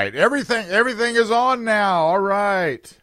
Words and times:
right. 0.00 0.14
Everything 0.14 0.66
everything 0.68 1.16
is 1.16 1.30
on 1.30 1.64
now. 1.64 2.06
All 2.06 2.20
right. 2.20 2.98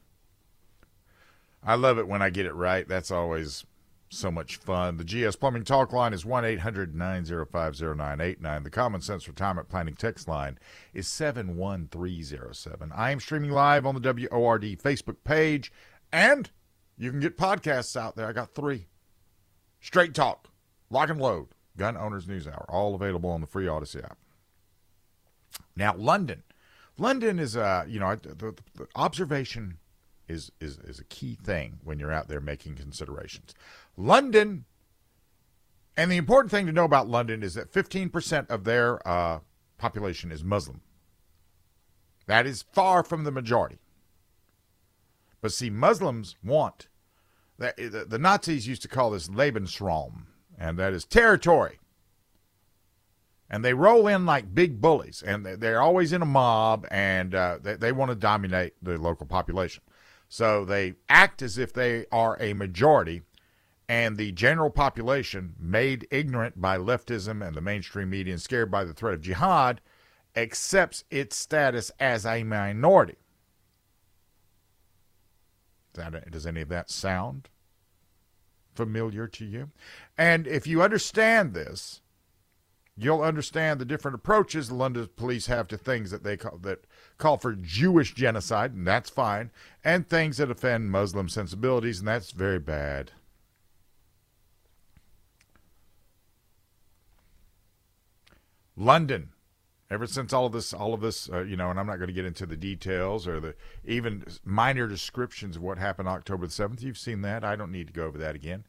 I 1.64 1.76
love 1.76 1.98
it 1.98 2.08
when 2.08 2.22
I 2.22 2.30
get 2.30 2.46
it 2.46 2.54
right. 2.54 2.88
That's 2.88 3.12
always 3.12 3.66
so 4.10 4.32
much 4.32 4.56
fun. 4.56 4.98
The 4.98 5.04
GS 5.04 5.36
Plumbing 5.36 5.66
Talk 5.66 5.92
line 5.92 6.14
is 6.14 6.26
1 6.26 6.46
800 6.46 6.96
905 6.96 7.80
0989. 7.80 8.64
The 8.64 8.70
Common 8.70 9.02
Sense 9.02 9.28
Retirement 9.28 9.68
Planning 9.68 9.96
text 9.96 10.28
line 10.28 10.58
is 10.94 11.08
71307. 11.08 12.92
I 12.96 13.12
am 13.12 13.20
streaming 13.20 13.52
live 13.52 13.86
on 13.86 14.00
the 14.00 14.02
WORD 14.32 14.64
Facebook 14.80 15.18
page, 15.24 15.74
and 16.12 16.50
you 16.98 17.12
can 17.12 17.20
get 17.20 17.38
podcasts 17.38 17.98
out 17.98 18.16
there. 18.16 18.28
I 18.28 18.34
got 18.34 18.56
three 18.56 18.88
Straight 19.82 20.14
Talk, 20.14 20.48
Lock 20.90 21.10
and 21.10 21.20
Load, 21.20 21.50
Gun 21.76 21.98
Owners 21.98 22.28
News 22.28 22.48
Hour, 22.48 22.66
all 22.70 22.96
available 22.96 23.30
on 23.30 23.42
the 23.42 23.48
free 23.48 23.66
Audacy 23.66 24.04
app. 24.04 24.18
Now, 25.76 25.96
London. 25.96 26.44
London 26.98 27.40
is, 27.40 27.56
uh, 27.56 27.86
you 27.88 28.00
know, 28.00 28.16
the, 28.16 28.56
the 28.76 28.88
observation 28.96 29.78
is, 30.28 30.52
is, 30.60 30.80
is 30.80 31.00
a 31.00 31.04
key 31.06 31.36
thing 31.36 31.80
when 31.84 32.00
you're 32.00 32.12
out 32.12 32.28
there 32.28 32.42
making 32.42 32.76
considerations. 32.76 33.54
London, 33.96 34.66
and 35.96 36.12
the 36.12 36.18
important 36.18 36.52
thing 36.52 36.66
to 36.66 36.72
know 36.72 36.84
about 36.84 37.08
London 37.08 37.44
is 37.44 37.54
that 37.54 37.72
15% 37.72 38.50
of 38.50 38.64
their 38.64 39.08
uh, 39.08 39.40
population 39.78 40.32
is 40.32 40.44
Muslim. 40.44 40.82
That 42.26 42.46
is 42.46 42.64
far 42.74 43.04
from 43.04 43.24
the 43.24 43.32
majority. 43.32 43.80
But 45.42 45.54
see, 45.54 45.70
Muslims 45.70 46.36
want, 46.44 46.88
the, 47.58 48.06
the 48.08 48.20
Nazis 48.20 48.68
used 48.68 48.82
to 48.82 48.88
call 48.88 49.12
this 49.12 49.30
Lebensraum, 49.30 50.26
and 50.58 50.78
that 50.78 50.94
is 50.94 51.06
territory. 51.06 51.80
And 53.50 53.64
they 53.64 53.74
roll 53.74 54.08
in 54.08 54.26
like 54.26 54.54
big 54.54 54.82
bullies, 54.82 55.24
and 55.26 55.46
they're 55.46 55.82
always 55.82 56.12
in 56.12 56.22
a 56.22 56.26
mob, 56.26 56.86
and 56.92 57.34
uh, 57.34 57.60
they, 57.62 57.76
they 57.76 57.92
want 57.94 58.10
to 58.10 58.16
dominate 58.16 58.74
the 58.82 58.98
local 58.98 59.26
population. 59.26 59.84
So 60.28 60.66
they 60.66 60.96
act 61.08 61.42
as 61.42 61.58
if 61.58 61.72
they 61.72 62.06
are 62.12 62.38
a 62.42 62.54
majority, 62.54 63.22
and 63.88 64.18
the 64.18 64.34
general 64.34 64.70
population, 64.70 65.56
made 65.58 66.08
ignorant 66.12 66.60
by 66.60 66.78
leftism 66.78 67.46
and 67.46 67.56
the 67.56 67.62
mainstream 67.62 68.10
media 68.10 68.34
and 68.34 68.42
scared 68.42 68.70
by 68.70 68.84
the 68.84 68.94
threat 68.94 69.14
of 69.14 69.22
jihad, 69.22 69.80
accepts 70.36 71.06
its 71.10 71.38
status 71.38 71.90
as 72.00 72.26
a 72.26 72.44
minority. 72.44 73.16
Does 75.94 76.46
any 76.46 76.62
of 76.62 76.70
that 76.70 76.92
sound 76.92 77.50
familiar 78.76 79.28
to 79.28 79.46
you? 79.46 79.72
And 80.18 80.46
if 80.46 80.68
you 80.68 80.84
understand 80.84 81.54
this, 81.54 82.02
you'll 82.98 83.22
understand 83.22 83.80
the 83.80 83.86
different 83.86 84.16
approaches 84.16 84.68
the 84.68 84.76
London 84.76 85.08
police 85.16 85.46
have 85.46 85.68
to 85.68 85.78
things 85.78 86.12
that 86.12 86.24
they 86.24 86.36
call 86.36 86.58
that 86.58 86.86
call 87.18 87.38
for 87.38 87.54
Jewish 87.54 88.14
genocide, 88.14 88.74
and 88.74 88.88
that's 88.88 89.10
fine, 89.10 89.52
and 89.84 90.08
things 90.08 90.38
that 90.38 90.52
offend 90.52 90.92
Muslim 90.92 91.30
sensibilities, 91.30 92.00
and 92.00 92.08
that's 92.08 92.32
very 92.32 92.60
bad. 92.60 93.12
London, 98.76 99.30
ever 99.90 100.06
since 100.06 100.32
all 100.34 100.46
of 100.46 100.52
this, 100.52 100.72
all 100.72 100.94
of 100.94 101.02
this, 101.02 101.30
uh, 101.32 101.42
you 101.42 101.56
know, 101.56 101.72
and 101.72 101.80
I'm 101.80 101.88
not 101.88 101.98
going 101.98 102.10
to 102.10 102.14
get 102.14 102.26
into 102.26 102.46
the 102.46 102.56
details 102.56 103.28
or 103.28 103.40
the 103.40 103.56
even 103.86 104.24
minor 104.46 104.88
descriptions 104.88 105.56
of 105.56 105.64
what 105.64 105.80
happened 105.80 106.08
October 106.08 106.46
the 106.46 106.54
7th. 106.54 106.82
You've 106.84 106.98
seen 106.98 107.22
that. 107.24 107.44
I 107.44 107.56
don't 107.56 107.72
need 107.72 107.88
to 107.88 107.94
go 107.94 108.06
over 108.06 108.20
that 108.20 108.36
again. 108.36 108.66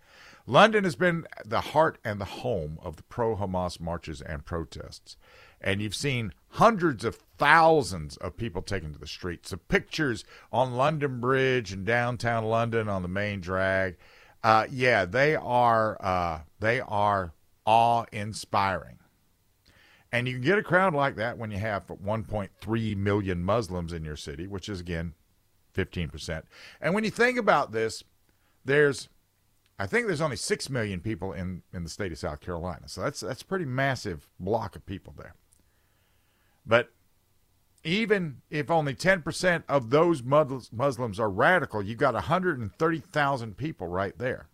London 0.49 0.85
has 0.85 0.97
been 0.97 1.27
the 1.45 1.61
heart 1.61 1.99
and 2.03 2.19
the 2.19 2.25
home 2.25 2.79
of 2.83 2.97
the 2.97 3.03
pro 3.03 3.37
Hamas 3.37 3.79
marches 3.79 4.23
and 4.23 4.47
protests. 4.47 5.19
And 5.61 5.83
you've 5.83 5.95
seen 5.95 6.33
hundreds 6.53 7.05
of 7.05 7.17
thousands 7.37 8.17
of 8.17 8.39
people 8.39 8.63
taken 8.63 8.95
to 8.95 8.99
the 8.99 9.07
streets. 9.07 9.51
The 9.51 9.59
pictures 9.59 10.25
on 10.51 10.75
London 10.75 11.21
Bridge 11.21 11.71
and 11.71 11.85
downtown 11.85 12.47
London 12.47 12.89
on 12.89 13.03
the 13.03 13.09
main 13.09 13.43
drag. 13.43 13.99
Uh, 14.43 14.67
yeah, 14.71 15.05
they 15.05 15.37
are 15.37 15.99
uh, 16.01 16.41
they 16.61 16.81
are 16.81 17.35
awe 17.67 18.07
inspiring. 18.11 18.99
And 20.11 20.27
you 20.27 20.35
can 20.35 20.43
get 20.43 20.57
a 20.57 20.63
crowd 20.63 20.95
like 20.95 21.17
that 21.17 21.37
when 21.37 21.51
you 21.51 21.59
have 21.59 21.87
1.3 21.89 22.97
million 22.97 23.45
Muslims 23.45 23.93
in 23.93 24.03
your 24.03 24.17
city, 24.17 24.47
which 24.47 24.71
is 24.71 24.81
again 24.81 25.13
15%. 25.77 26.45
And 26.81 26.95
when 26.95 27.05
you 27.05 27.11
think 27.11 27.37
about 27.37 27.73
this, 27.73 28.03
there's 28.65 29.11
I 29.79 29.87
think 29.87 30.07
there's 30.07 30.21
only 30.21 30.37
six 30.37 30.69
million 30.69 31.01
people 31.01 31.33
in, 31.33 31.63
in 31.73 31.85
the 31.85 31.89
state 31.89 32.11
of 32.11 32.19
South 32.19 32.41
Carolina, 32.41 32.89
so 32.89 33.03
that's 33.03 33.21
that's 33.21 33.43
a 33.43 33.47
pretty 33.47 33.65
massive 33.65 34.29
block 34.41 34.75
of 34.75 34.85
people 34.85 35.15
there. 35.17 35.35
But 36.67 36.91
even 37.85 38.43
if 38.51 38.71
only 38.71 38.95
10% 38.95 39.63
of 39.69 39.91
those 39.91 40.23
Muslims 40.23 41.21
are 41.21 41.31
radical, 41.31 41.81
you've 41.81 41.99
got 41.99 42.15
130,000 42.15 43.57
people 43.57 43.87
right 43.87 44.19
there. 44.19 44.49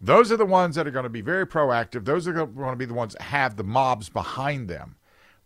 Those 0.00 0.32
are 0.32 0.36
the 0.36 0.46
ones 0.46 0.76
that 0.76 0.86
are 0.86 0.90
going 0.90 1.04
to 1.04 1.10
be 1.10 1.20
very 1.20 1.46
proactive. 1.46 2.04
Those 2.04 2.26
are 2.26 2.32
going 2.32 2.70
to 2.70 2.76
be 2.76 2.86
the 2.86 2.94
ones 2.94 3.12
that 3.12 3.22
have 3.22 3.56
the 3.56 3.64
mobs 3.64 4.08
behind 4.08 4.68
them. 4.68 4.96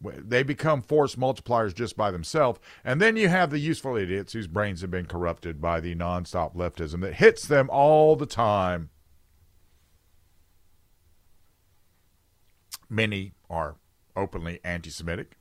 They 0.00 0.43
become 0.43 0.82
force 0.82 1.16
multipliers 1.16 1.75
just 1.75 1.97
by 1.97 2.10
themselves. 2.10 2.60
And 2.84 3.00
then 3.00 3.16
you 3.16 3.28
have 3.28 3.50
the 3.50 3.59
useful 3.59 3.97
idiots 3.97 4.32
whose 4.32 4.47
brains 4.47 4.82
have 4.82 4.91
been 4.91 5.06
corrupted 5.06 5.60
by 5.60 5.81
the 5.81 5.94
nonstop 5.94 6.55
leftism 6.55 7.00
that 7.00 7.15
hits 7.15 7.47
them 7.47 7.71
all 7.71 8.16
the 8.16 8.27
time. 8.27 8.91
Many 12.91 13.32
are 13.49 13.77
openly 14.15 14.60
anti 14.62 14.91
Semitic. 14.91 15.37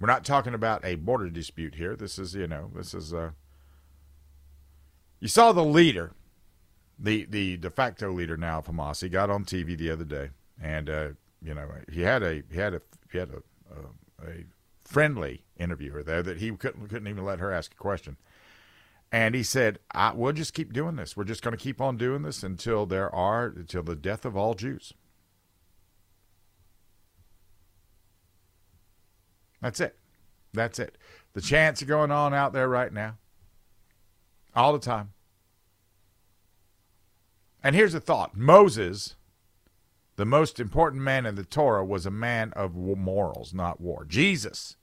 We're 0.00 0.06
not 0.06 0.24
talking 0.24 0.54
about 0.54 0.84
a 0.84 0.94
border 0.96 1.30
dispute 1.30 1.74
here. 1.74 1.94
This 1.94 2.18
is, 2.18 2.34
you 2.34 2.46
know, 2.46 2.70
this 2.74 2.94
is 2.94 3.14
Uh, 3.14 3.32
you 5.20 5.28
saw 5.28 5.52
the 5.52 5.64
leader, 5.64 6.12
the 6.98 7.26
the 7.26 7.58
de 7.58 7.70
facto 7.70 8.10
leader 8.10 8.38
now 8.38 8.58
of 8.58 8.66
Hamas. 8.66 9.02
He 9.02 9.10
got 9.10 9.28
on 9.30 9.44
TV 9.44 9.76
the 9.76 9.90
other 9.90 10.04
day, 10.04 10.30
and 10.60 10.88
uh, 10.88 11.08
you 11.42 11.54
know, 11.54 11.68
he 11.90 12.02
had 12.02 12.22
a 12.22 12.42
he 12.50 12.58
had 12.58 12.74
a 12.74 12.82
he 13.10 13.18
had 13.18 13.30
a 13.30 13.42
a, 13.74 14.30
a 14.30 14.44
friendly 14.84 15.44
interviewer 15.56 16.02
there 16.02 16.22
that 16.22 16.38
he 16.38 16.50
couldn't 16.52 16.88
couldn't 16.88 17.08
even 17.08 17.24
let 17.24 17.38
her 17.38 17.52
ask 17.52 17.72
a 17.72 17.76
question. 17.76 18.16
And 19.12 19.34
he 19.34 19.42
said, 19.42 19.78
"We'll 20.14 20.32
just 20.32 20.54
keep 20.54 20.72
doing 20.72 20.96
this. 20.96 21.16
We're 21.16 21.24
just 21.24 21.42
going 21.42 21.56
to 21.56 21.62
keep 21.62 21.80
on 21.80 21.96
doing 21.96 22.22
this 22.22 22.42
until 22.42 22.86
there 22.86 23.12
are 23.14 23.46
until 23.46 23.82
the 23.82 23.96
death 23.96 24.24
of 24.24 24.36
all 24.36 24.54
Jews." 24.54 24.92
That's 29.60 29.80
it. 29.80 29.98
That's 30.52 30.78
it. 30.78 30.96
The 31.34 31.40
chants 31.40 31.82
are 31.82 31.86
going 31.86 32.10
on 32.10 32.32
out 32.34 32.52
there 32.52 32.68
right 32.68 32.92
now, 32.92 33.18
all 34.54 34.72
the 34.72 34.78
time. 34.78 35.12
And 37.62 37.76
here's 37.76 37.94
a 37.94 38.00
thought: 38.00 38.36
Moses 38.36 39.16
the 40.20 40.26
most 40.26 40.60
important 40.60 41.02
man 41.02 41.24
in 41.24 41.34
the 41.34 41.46
Torah 41.46 41.82
was 41.82 42.04
a 42.04 42.10
man 42.10 42.52
of 42.52 42.76
morals, 42.76 43.54
not 43.54 43.80
war. 43.80 44.04
Jesus, 44.04 44.76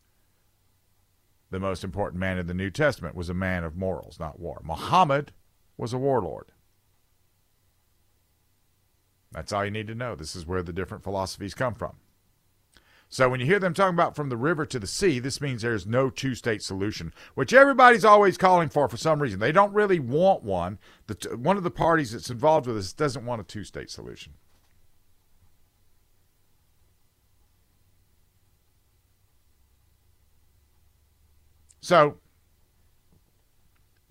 the 1.52 1.60
most 1.60 1.84
important 1.84 2.20
man 2.20 2.40
in 2.40 2.48
the 2.48 2.56
New 2.56 2.72
Testament, 2.72 3.14
was 3.14 3.30
a 3.30 3.36
man 3.36 3.64
of 3.64 3.78
morals, 3.78 4.20
not 4.20 4.40
war. 4.40 4.60
Muhammad 4.64 5.34
was 5.78 5.94
a 5.94 5.98
warlord. 6.00 6.54
That's 9.32 9.54
all 9.54 9.64
you 9.64 9.70
need 9.70 9.86
to 9.86 9.94
know. 9.94 10.16
This 10.16 10.36
is 10.36 10.48
where 10.48 10.64
the 10.64 10.74
different 10.74 11.04
philosophies 11.04 11.54
come 11.54 11.76
from. 11.76 11.98
So 13.08 13.30
when 13.30 13.40
you 13.40 13.46
hear 13.46 13.60
them 13.60 13.76
talking 13.76 13.94
about 13.94 14.16
from 14.16 14.30
the 14.30 14.38
river 14.38 14.66
to 14.66 14.80
the 14.80 14.88
sea, 14.88 15.20
this 15.20 15.40
means 15.40 15.62
there's 15.62 15.86
no 15.86 16.10
two 16.10 16.34
state 16.34 16.64
solution, 16.64 17.14
which 17.36 17.54
everybody's 17.54 18.04
always 18.04 18.40
calling 18.40 18.70
for 18.70 18.90
for 18.90 18.98
some 18.98 19.22
reason. 19.22 19.40
They 19.40 19.52
don't 19.52 19.72
really 19.72 20.00
want 20.00 20.42
one. 20.42 20.80
The, 21.06 21.38
one 21.38 21.58
of 21.58 21.64
the 21.64 21.70
parties 21.70 22.14
that's 22.14 22.32
involved 22.32 22.66
with 22.66 22.78
this 22.78 22.92
doesn't 22.92 23.24
want 23.24 23.42
a 23.42 23.44
two 23.44 23.64
state 23.64 23.92
solution. 23.92 24.34
So, 31.88 32.18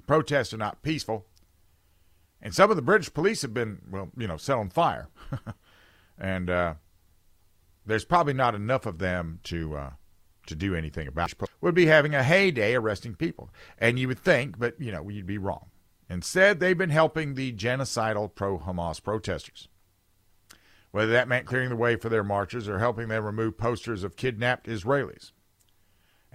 protests 0.07 0.55
are 0.55 0.57
not 0.57 0.81
peaceful. 0.81 1.27
And 2.41 2.55
some 2.55 2.71
of 2.71 2.77
the 2.77 2.81
British 2.81 3.13
police 3.13 3.43
have 3.43 3.53
been, 3.53 3.83
well, 3.91 4.09
you 4.17 4.27
know, 4.27 4.39
set 4.39 4.57
on 4.57 4.71
fire. 4.71 5.09
and 6.19 6.49
uh, 6.49 6.75
there's 7.85 8.07
probably 8.07 8.33
not 8.33 8.55
enough 8.55 8.87
of 8.87 8.97
them 8.99 9.41
to 9.45 9.77
uh, 9.77 9.91
to 10.47 10.55
do 10.55 10.75
anything 10.75 11.07
about 11.07 11.33
it. 11.33 11.39
Would 11.61 11.75
be 11.75 11.85
having 11.85 12.15
a 12.15 12.23
heyday 12.23 12.75
arresting 12.75 13.15
people. 13.15 13.51
And 13.77 13.99
you 13.99 14.09
would 14.09 14.21
think, 14.21 14.59
but, 14.59 14.81
you 14.81 14.91
know, 14.91 15.07
you'd 15.11 15.27
be 15.27 15.37
wrong. 15.37 15.67
Instead, 16.09 16.61
they've 16.61 16.79
been 16.79 16.89
helping 16.89 17.35
the 17.35 17.53
genocidal 17.53 18.35
pro 18.35 18.59
Hamas 18.59 19.03
protesters. 19.03 19.69
Whether 20.93 21.13
that 21.13 21.29
meant 21.29 21.45
clearing 21.45 21.69
the 21.69 21.77
way 21.77 21.97
for 21.97 22.09
their 22.09 22.25
marches 22.25 22.71
or 22.71 22.79
helping 22.79 23.09
them 23.09 23.23
remove 23.23 23.59
posters 23.59 24.03
of 24.03 24.17
kidnapped 24.17 24.67
Israelis. 24.67 25.33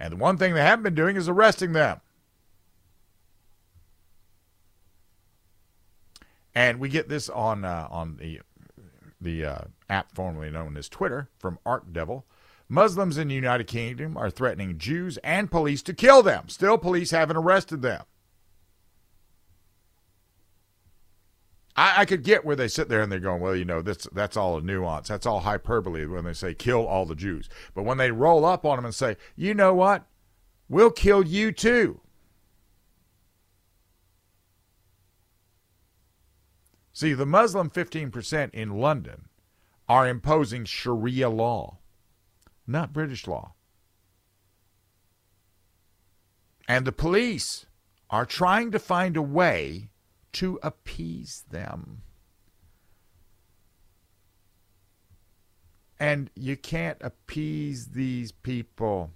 And 0.02 0.14
the 0.14 0.16
one 0.16 0.36
thing 0.36 0.52
they 0.52 0.60
haven't 0.60 0.82
been 0.82 0.96
doing 0.96 1.14
is 1.14 1.28
arresting 1.28 1.74
them. 1.74 2.00
And 6.56 6.80
we 6.80 6.88
get 6.88 7.08
this 7.08 7.30
on 7.30 7.64
uh, 7.64 7.86
on 7.88 8.16
the 8.16 8.40
the 9.20 9.44
uh, 9.44 9.58
app 9.88 10.12
formerly 10.12 10.50
known 10.50 10.76
as 10.76 10.88
Twitter 10.88 11.28
from 11.38 11.60
Arc 11.64 11.92
Devil. 11.92 12.26
Muslims 12.68 13.16
in 13.16 13.28
the 13.28 13.34
United 13.36 13.68
Kingdom 13.68 14.16
are 14.16 14.28
threatening 14.28 14.76
Jews 14.76 15.18
and 15.18 15.48
police 15.48 15.82
to 15.82 15.94
kill 15.94 16.24
them. 16.24 16.48
Still, 16.48 16.78
police 16.78 17.12
haven't 17.12 17.36
arrested 17.36 17.80
them. 17.82 18.02
I, 21.76 22.02
I, 22.02 22.04
could 22.04 22.22
get 22.22 22.44
where 22.44 22.56
they 22.56 22.68
sit 22.68 22.88
there 22.88 23.00
and 23.00 23.10
they're 23.10 23.18
going, 23.18 23.40
well, 23.40 23.56
you 23.56 23.64
know, 23.64 23.80
that's 23.80 24.06
that's 24.12 24.36
all 24.36 24.58
a 24.58 24.60
nuance. 24.60 25.08
That's 25.08 25.26
all 25.26 25.40
hyperbole 25.40 26.04
when 26.06 26.24
they 26.24 26.34
say 26.34 26.54
kill 26.54 26.86
all 26.86 27.06
the 27.06 27.14
Jews. 27.14 27.48
But 27.74 27.84
when 27.84 27.98
they 27.98 28.10
roll 28.10 28.44
up 28.44 28.64
on 28.66 28.76
them 28.76 28.84
and 28.84 28.94
say, 28.94 29.16
you 29.36 29.54
know 29.54 29.72
what, 29.72 30.04
we'll 30.68 30.90
kill 30.90 31.26
you 31.26 31.50
too. 31.52 32.00
See, 36.92 37.14
the 37.14 37.26
Muslim 37.26 37.70
15% 37.70 38.50
in 38.52 38.78
London 38.78 39.28
are 39.88 40.06
imposing 40.06 40.66
Sharia 40.66 41.30
law, 41.30 41.78
not 42.66 42.92
British 42.92 43.26
law. 43.26 43.54
And 46.68 46.86
the 46.86 46.92
police 46.92 47.66
are 48.10 48.26
trying 48.26 48.70
to 48.70 48.78
find 48.78 49.16
a 49.16 49.22
way 49.22 49.88
to 50.32 50.58
appease 50.62 51.44
them. 51.50 52.02
And 55.98 56.30
you 56.34 56.56
can't 56.56 56.98
appease 57.00 57.88
these 57.88 58.32
people. 58.32 59.10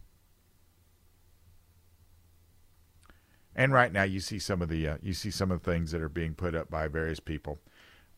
And 3.55 3.73
right 3.73 3.93
now, 3.93 4.03
you 4.03 4.21
see 4.21 4.39
some 4.39 4.63
of 4.63 4.69
the 4.69 4.87
uh, 4.87 4.97
you 5.03 5.15
see 5.15 5.31
some 5.31 5.51
of 5.51 5.63
the 5.63 5.71
things 5.71 5.91
that 5.91 6.03
are 6.03 6.11
being 6.11 6.35
put 6.35 6.55
up 6.55 6.71
by 6.71 6.89
various 6.89 7.19
people. 7.19 7.59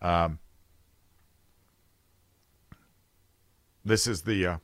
Um, 0.03 0.41
this 3.85 4.06
is 4.06 4.23
the 4.23 4.47
uh, 4.47 4.56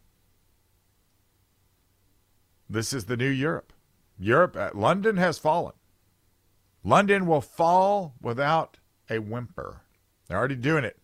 this 2.68 2.92
is 2.92 3.04
the 3.04 3.16
new 3.16 3.28
Europe. 3.28 3.72
Europe, 4.18 4.56
uh, 4.56 4.70
London 4.74 5.16
has 5.16 5.38
fallen. 5.38 5.74
London 6.84 7.26
will 7.26 7.40
fall 7.40 8.14
without 8.20 8.78
a 9.08 9.18
whimper. 9.18 9.80
They're 10.28 10.38
already 10.38 10.56
doing 10.56 10.84
it. 10.84 10.98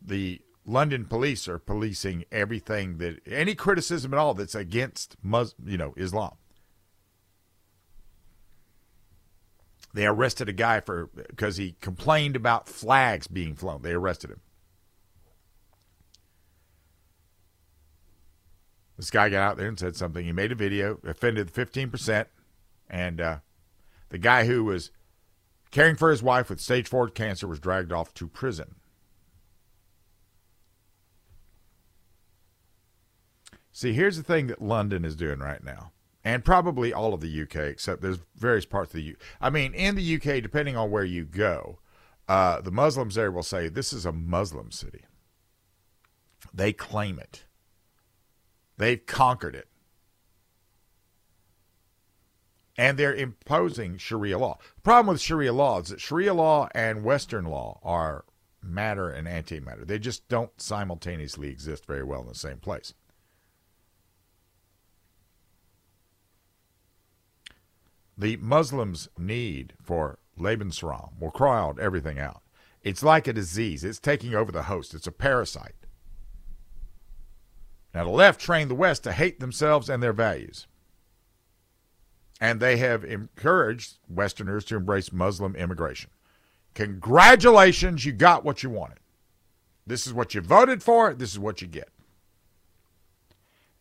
The 0.00 0.42
London 0.66 1.06
police 1.06 1.48
are 1.48 1.58
policing 1.58 2.24
everything 2.30 2.98
that 2.98 3.26
any 3.26 3.54
criticism 3.54 4.12
at 4.12 4.18
all 4.18 4.34
that's 4.34 4.54
against 4.54 5.16
Mus- 5.22 5.54
you 5.64 5.78
know 5.78 5.94
Islam. 5.96 6.36
They 9.94 10.06
arrested 10.06 10.48
a 10.48 10.52
guy 10.52 10.80
for 10.80 11.06
because 11.14 11.56
he 11.56 11.76
complained 11.80 12.36
about 12.36 12.68
flags 12.68 13.26
being 13.26 13.54
flown. 13.54 13.82
They 13.82 13.92
arrested 13.92 14.30
him. 14.30 14.40
This 18.96 19.10
guy 19.10 19.28
got 19.28 19.42
out 19.42 19.56
there 19.56 19.68
and 19.68 19.78
said 19.78 19.96
something. 19.96 20.24
He 20.24 20.32
made 20.32 20.52
a 20.52 20.56
video, 20.56 20.98
offended 21.04 21.52
15%, 21.52 22.26
and 22.88 23.20
uh, 23.20 23.38
the 24.10 24.18
guy 24.18 24.46
who 24.46 24.64
was 24.64 24.90
caring 25.70 25.96
for 25.96 26.10
his 26.10 26.22
wife 26.22 26.48
with 26.48 26.60
stage 26.60 26.88
four 26.88 27.08
cancer 27.08 27.48
was 27.48 27.58
dragged 27.58 27.92
off 27.92 28.14
to 28.14 28.28
prison. 28.28 28.76
See, 33.72 33.92
here's 33.92 34.16
the 34.16 34.22
thing 34.22 34.46
that 34.46 34.62
London 34.62 35.04
is 35.04 35.16
doing 35.16 35.40
right 35.40 35.62
now, 35.64 35.90
and 36.22 36.44
probably 36.44 36.92
all 36.92 37.12
of 37.12 37.20
the 37.20 37.42
UK, 37.42 37.56
except 37.56 38.02
there's 38.02 38.20
various 38.36 38.64
parts 38.64 38.94
of 38.94 39.00
the 39.00 39.10
UK. 39.10 39.16
I 39.40 39.50
mean, 39.50 39.74
in 39.74 39.96
the 39.96 40.14
UK, 40.14 40.40
depending 40.40 40.76
on 40.76 40.92
where 40.92 41.04
you 41.04 41.24
go, 41.24 41.80
uh, 42.28 42.60
the 42.60 42.70
Muslims 42.70 43.16
there 43.16 43.32
will 43.32 43.42
say 43.42 43.68
this 43.68 43.92
is 43.92 44.06
a 44.06 44.12
Muslim 44.12 44.70
city. 44.70 45.02
They 46.54 46.72
claim 46.72 47.18
it. 47.18 47.46
They've 48.76 49.04
conquered 49.04 49.54
it. 49.54 49.68
And 52.76 52.98
they're 52.98 53.14
imposing 53.14 53.98
Sharia 53.98 54.36
law. 54.36 54.58
The 54.74 54.80
problem 54.82 55.12
with 55.12 55.20
Sharia 55.20 55.52
law 55.52 55.80
is 55.80 55.88
that 55.88 56.00
Sharia 56.00 56.34
law 56.34 56.68
and 56.74 57.04
Western 57.04 57.44
law 57.44 57.78
are 57.84 58.24
matter 58.60 59.08
and 59.10 59.28
antimatter. 59.28 59.86
They 59.86 59.98
just 59.98 60.28
don't 60.28 60.50
simultaneously 60.60 61.50
exist 61.50 61.86
very 61.86 62.02
well 62.02 62.22
in 62.22 62.28
the 62.28 62.34
same 62.34 62.58
place. 62.58 62.94
The 68.16 68.36
Muslims' 68.38 69.08
need 69.18 69.74
for 69.82 70.18
Lebensraum 70.38 71.20
will 71.20 71.30
cry 71.30 71.60
out 71.60 71.78
everything 71.78 72.18
out. 72.18 72.42
It's 72.82 73.02
like 73.02 73.26
a 73.26 73.32
disease. 73.32 73.82
It's 73.82 73.98
taking 73.98 74.34
over 74.34 74.52
the 74.52 74.64
host. 74.64 74.94
It's 74.94 75.06
a 75.06 75.12
parasite. 75.12 75.74
Now, 77.94 78.04
the 78.04 78.10
left 78.10 78.40
trained 78.40 78.70
the 78.70 78.74
West 78.74 79.04
to 79.04 79.12
hate 79.12 79.38
themselves 79.38 79.88
and 79.88 80.02
their 80.02 80.12
values. 80.12 80.66
And 82.40 82.58
they 82.58 82.76
have 82.78 83.04
encouraged 83.04 83.98
Westerners 84.08 84.64
to 84.66 84.76
embrace 84.76 85.12
Muslim 85.12 85.54
immigration. 85.54 86.10
Congratulations, 86.74 88.04
you 88.04 88.12
got 88.12 88.44
what 88.44 88.64
you 88.64 88.70
wanted. 88.70 88.98
This 89.86 90.06
is 90.06 90.12
what 90.12 90.34
you 90.34 90.40
voted 90.40 90.82
for, 90.82 91.14
this 91.14 91.30
is 91.30 91.38
what 91.38 91.62
you 91.62 91.68
get. 91.68 91.88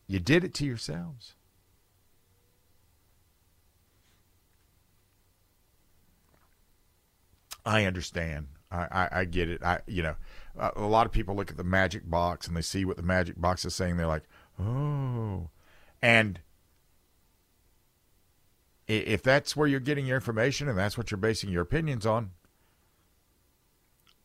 You 0.05 0.19
did 0.19 0.43
it 0.43 0.53
to 0.55 0.65
yourselves. 0.65 1.33
I 7.65 7.85
understand. 7.85 8.47
I, 8.69 8.87
I, 8.91 9.09
I, 9.19 9.25
get 9.25 9.49
it. 9.49 9.63
I 9.63 9.79
you 9.87 10.03
know 10.03 10.15
a 10.57 10.85
lot 10.85 11.05
of 11.05 11.11
people 11.11 11.35
look 11.35 11.51
at 11.51 11.57
the 11.57 11.63
magic 11.63 12.09
box 12.09 12.47
and 12.47 12.55
they 12.55 12.61
see 12.61 12.85
what 12.85 12.97
the 12.97 13.03
magic 13.03 13.39
box 13.39 13.65
is 13.65 13.73
saying. 13.73 13.97
They're 13.97 14.07
like, 14.07 14.23
oh, 14.59 15.49
and 16.01 16.39
if 18.87 19.23
that's 19.23 19.55
where 19.55 19.67
you're 19.67 19.79
getting 19.79 20.05
your 20.05 20.15
information 20.15 20.69
and 20.69 20.77
that's 20.77 20.97
what 20.97 21.09
you're 21.09 21.17
basing 21.17 21.49
your 21.49 21.63
opinions 21.63 22.05
on, 22.05 22.31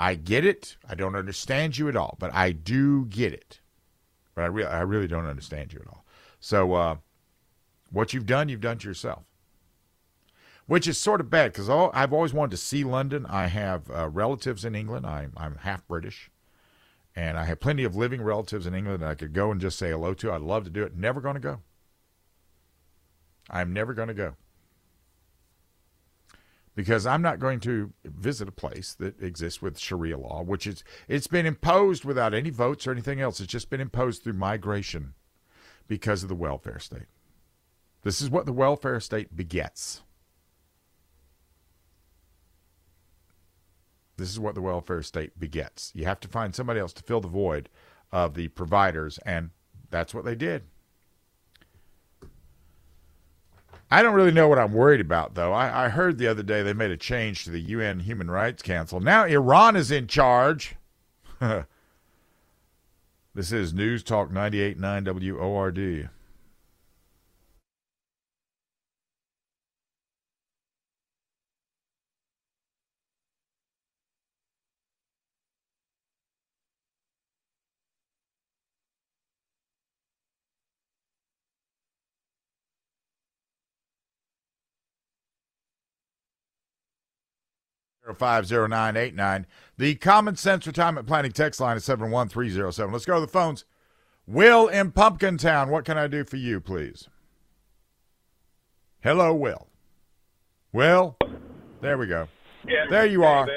I 0.01 0.15
get 0.15 0.45
it. 0.45 0.77
I 0.89 0.95
don't 0.95 1.17
understand 1.17 1.79
you 1.79 1.89
at 1.89 1.97
all, 1.97 2.17
but 2.19 2.33
I 2.35 2.53
do 2.53 3.07
get 3.07 3.33
it. 3.33 3.61
But 4.35 4.43
I 4.45 4.47
really, 4.47 4.69
I 4.69 4.81
really 4.81 5.09
don't 5.09 5.27
understand 5.27 5.73
you 5.73 5.81
at 5.81 5.89
all. 5.89 6.05
So, 6.41 6.75
uh, 6.75 6.97
what 7.91 8.13
you've 8.13 8.27
done, 8.27 8.49
you've 8.49 8.61
done 8.61 8.79
to 8.79 8.87
yourself 8.87 9.25
which 10.69 10.87
is 10.87 10.99
sort 10.99 11.21
of 11.21 11.31
bad 11.31 11.51
because 11.51 11.71
I've 11.71 12.13
always 12.13 12.35
wanted 12.35 12.51
to 12.53 12.57
see 12.59 12.85
London. 12.85 13.25
I 13.27 13.47
have 13.47 13.91
uh, 13.91 14.09
relatives 14.11 14.67
in 14.67 14.75
England. 14.75 15.07
I'm, 15.07 15.33
I'm 15.35 15.57
half 15.57 15.89
British, 15.89 16.31
and 17.17 17.39
I 17.39 17.47
have 17.47 17.59
plenty 17.59 17.85
of 17.85 17.97
living 17.97 18.21
relatives 18.21 18.67
in 18.67 18.75
England 18.75 19.03
that 19.03 19.09
I 19.09 19.15
could 19.15 19.33
go 19.33 19.51
and 19.51 19.61
just 19.63 19.79
say 19.79 19.91
hello 19.91 20.13
to. 20.15 20.31
I'd 20.31 20.43
love 20.43 20.65
to 20.65 20.71
do 20.71 20.83
it. 20.85 20.95
Never 20.95 21.23
going 21.23 21.35
to 21.35 21.41
go. 21.41 21.61
I'm 23.49 23.73
never 23.73 23.95
going 23.95 24.09
to 24.09 24.15
go 24.15 24.37
because 26.75 27.07
I'm 27.07 27.23
not 27.23 27.39
going 27.39 27.61
to 27.61 27.95
visit 28.05 28.47
a 28.47 28.53
place 28.53 28.95
that 29.01 29.21
exists 29.23 29.63
with 29.63 29.79
Sharia 29.79 30.19
law, 30.19 30.43
which 30.43 30.67
is 30.67 30.85
it's 31.09 31.27
been 31.27 31.47
imposed 31.47 32.05
without 32.05 32.35
any 32.35 32.51
votes 32.51 32.87
or 32.87 32.93
anything 32.93 33.23
else. 33.23 33.41
It's 33.41 33.51
just 33.51 33.71
been 33.71 33.81
imposed 33.81 34.23
through 34.23 34.35
migration 34.35 35.15
because 35.87 36.23
of 36.23 36.29
the 36.29 36.35
welfare 36.35 36.79
state. 36.79 37.09
This 38.03 38.21
is 38.21 38.29
what 38.29 38.45
the 38.45 38.53
welfare 38.53 39.01
state 39.01 39.35
begets. 39.35 40.03
This 44.19 44.31
is 44.31 44.41
what 44.41 44.55
the 44.57 44.61
welfare 44.61 45.03
state 45.03 45.39
begets. 45.39 45.93
You 45.95 46.05
have 46.05 46.21
to 46.21 46.29
find 46.29 46.55
somebody 46.55 46.81
else 46.81 46.93
to 46.95 47.03
fill 47.03 47.21
the 47.21 47.29
void 47.29 47.69
of 48.13 48.35
the 48.35 48.49
providers, 48.49 49.19
and 49.25 49.51
that's 49.91 50.13
what 50.13 50.25
they 50.25 50.35
did. 50.35 50.65
I 53.91 54.03
don't 54.03 54.15
really 54.15 54.33
know 54.33 54.49
what 54.49 54.59
I'm 54.59 54.73
worried 54.75 55.01
about, 55.01 55.35
though. 55.35 55.53
I, 55.53 55.87
I, 55.87 55.89
heard 55.89 56.19
the 56.19 56.27
other 56.27 56.43
day 56.43 56.63
they 56.63 56.75
made 56.75 56.91
a 56.91 56.97
change 56.97 57.45
to 57.45 57.51
the 57.51 57.61
UN 57.61 58.01
Human 58.01 58.31
Rights 58.31 58.63
Council. 58.63 59.01
Now 59.01 59.25
Iran 59.25 59.77
is 59.77 59.91
in 59.91 60.09
charge. 60.09 60.75
this 61.41 61.67
is 63.51 63.73
News 63.73 64.03
Talk 64.03 64.31
98.9 64.31 65.39
WORD. 65.39 66.11
50989. 88.15 89.47
The 89.77 89.95
Common 89.97 90.37
Sense 90.37 90.67
Retirement 90.67 91.07
Planning 91.07 91.33
text 91.33 91.61
line 91.61 91.77
is 91.77 91.85
71307. 91.85 92.93
Let's 92.93 93.05
go 93.05 93.15
to 93.15 93.21
the 93.21 93.27
phones. 93.27 93.65
Will 94.27 94.69
in 94.69 94.93
Pumpkintown, 94.93 95.69
what 95.69 95.85
can 95.85 95.97
I 95.97 96.07
do 96.07 96.25
for 96.25 96.37
you, 96.37 96.61
please? 96.61 97.09
Hello, 99.01 99.35
Will. 99.35 99.69
Will? 100.73 101.17
There 101.81 101.97
we 101.97 102.07
go. 102.07 102.29
Yeah. 102.67 102.87
There 102.91 103.07
you 103.07 103.25
are. 103.25 103.49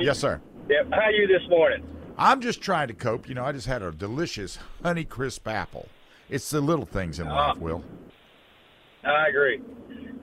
Yes, 0.00 0.18
sir. 0.18 0.40
Yeah. 0.68 0.82
How 0.90 1.02
are 1.02 1.12
you 1.12 1.26
this 1.26 1.48
morning? 1.48 1.86
I'm 2.18 2.40
just 2.40 2.60
trying 2.60 2.88
to 2.88 2.94
cope. 2.94 3.28
You 3.28 3.34
know, 3.34 3.44
I 3.44 3.52
just 3.52 3.66
had 3.66 3.82
a 3.82 3.92
delicious 3.92 4.58
Honey 4.82 5.04
Crisp 5.04 5.46
apple. 5.46 5.88
It's 6.28 6.50
the 6.50 6.60
little 6.60 6.86
things 6.86 7.20
in 7.20 7.28
life, 7.28 7.58
Will. 7.58 7.84
I 9.04 9.28
agree. 9.28 9.60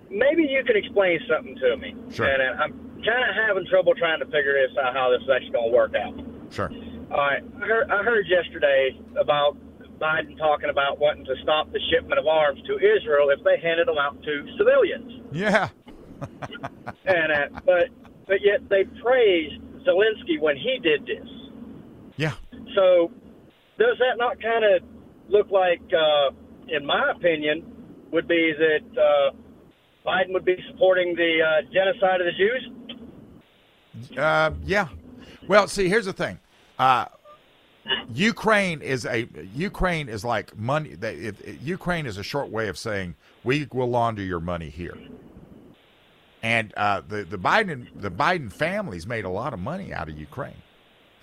Maybe 0.10 0.44
you 0.44 0.64
can 0.66 0.76
explain 0.76 1.20
something 1.30 1.56
to 1.56 1.78
me. 1.78 1.96
Sure. 2.12 2.28
And 2.28 2.42
uh, 2.42 2.64
I'm 2.64 2.93
kind 3.06 3.24
of 3.30 3.36
having 3.36 3.66
trouble 3.70 3.94
trying 3.96 4.20
to 4.20 4.26
figure 4.26 4.54
this 4.54 4.76
out, 4.78 4.94
how 4.94 5.12
this 5.12 5.22
is 5.24 5.30
actually 5.30 5.52
going 5.52 5.72
to 5.72 5.76
work 5.76 5.94
out. 5.96 6.16
Sure. 6.52 6.72
All 7.12 7.18
right. 7.18 7.44
I 7.62 7.66
heard, 7.68 7.92
I 7.92 8.04
heard 8.04 8.26
yesterday 8.28 8.98
about 9.20 9.58
Biden 10.00 10.38
talking 10.38 10.70
about 10.70 11.00
wanting 11.00 11.26
to 11.26 11.36
stop 11.44 11.72
the 11.72 11.80
shipment 11.92 12.20
of 12.20 12.28
arms 12.28 12.62
to 12.68 12.76
Israel 12.76 13.30
if 13.30 13.44
they 13.44 13.60
handed 13.62 13.88
them 13.88 13.98
out 13.98 14.22
to 14.24 14.46
civilians. 14.58 15.22
Yeah. 15.32 15.70
And 17.06 17.32
uh, 17.34 17.60
but 17.66 17.90
but 18.28 18.40
yet 18.42 18.70
they 18.70 18.86
praised 19.02 19.60
Zelensky 19.86 20.40
when 20.40 20.56
he 20.56 20.80
did 20.82 21.06
this. 21.06 21.28
Yeah. 22.16 22.34
So 22.76 23.12
does 23.78 23.98
that 24.00 24.18
not 24.18 24.42
kind 24.42 24.64
of 24.64 24.84
look 25.30 25.50
like, 25.52 25.82
uh, 25.92 26.32
in 26.68 26.86
my 26.86 27.12
opinion, 27.16 27.66
would 28.12 28.28
be 28.28 28.54
that 28.58 29.02
uh, 29.02 29.36
Biden 30.06 30.34
would 30.34 30.46
be 30.46 30.56
supporting 30.72 31.16
the 31.16 31.40
uh, 31.42 31.62
genocide 31.74 32.22
of 32.22 32.28
the 32.28 32.38
Jews? 32.38 32.70
Uh, 34.18 34.52
yeah. 34.66 34.88
Well, 35.48 35.68
see, 35.68 35.88
here's 35.90 36.06
the 36.06 36.14
thing. 36.14 36.40
Uh, 36.80 37.06
Ukraine 38.14 38.82
is 38.82 39.06
a 39.06 39.28
Ukraine 39.54 40.10
is 40.10 40.24
like 40.24 40.58
money. 40.58 40.96
They, 40.96 41.16
it, 41.16 41.42
it- 41.42 41.62
Ukraine 41.62 42.06
is 42.06 42.18
a 42.18 42.24
short 42.24 42.50
way 42.50 42.68
of 42.70 42.78
saying 42.78 43.16
we 43.44 43.68
will 43.74 43.90
launder 43.90 44.24
your 44.24 44.40
money 44.40 44.70
here. 44.70 44.98
And 46.42 46.74
uh, 46.78 47.02
the 47.08 47.24
the 47.24 47.38
Biden 47.38 47.88
the 47.96 48.12
Biden 48.12 48.52
family's 48.52 49.08
made 49.08 49.26
a 49.26 49.30
lot 49.30 49.54
of 49.54 49.60
money 49.60 49.94
out 49.94 50.10
of 50.10 50.18
Ukraine. 50.18 50.63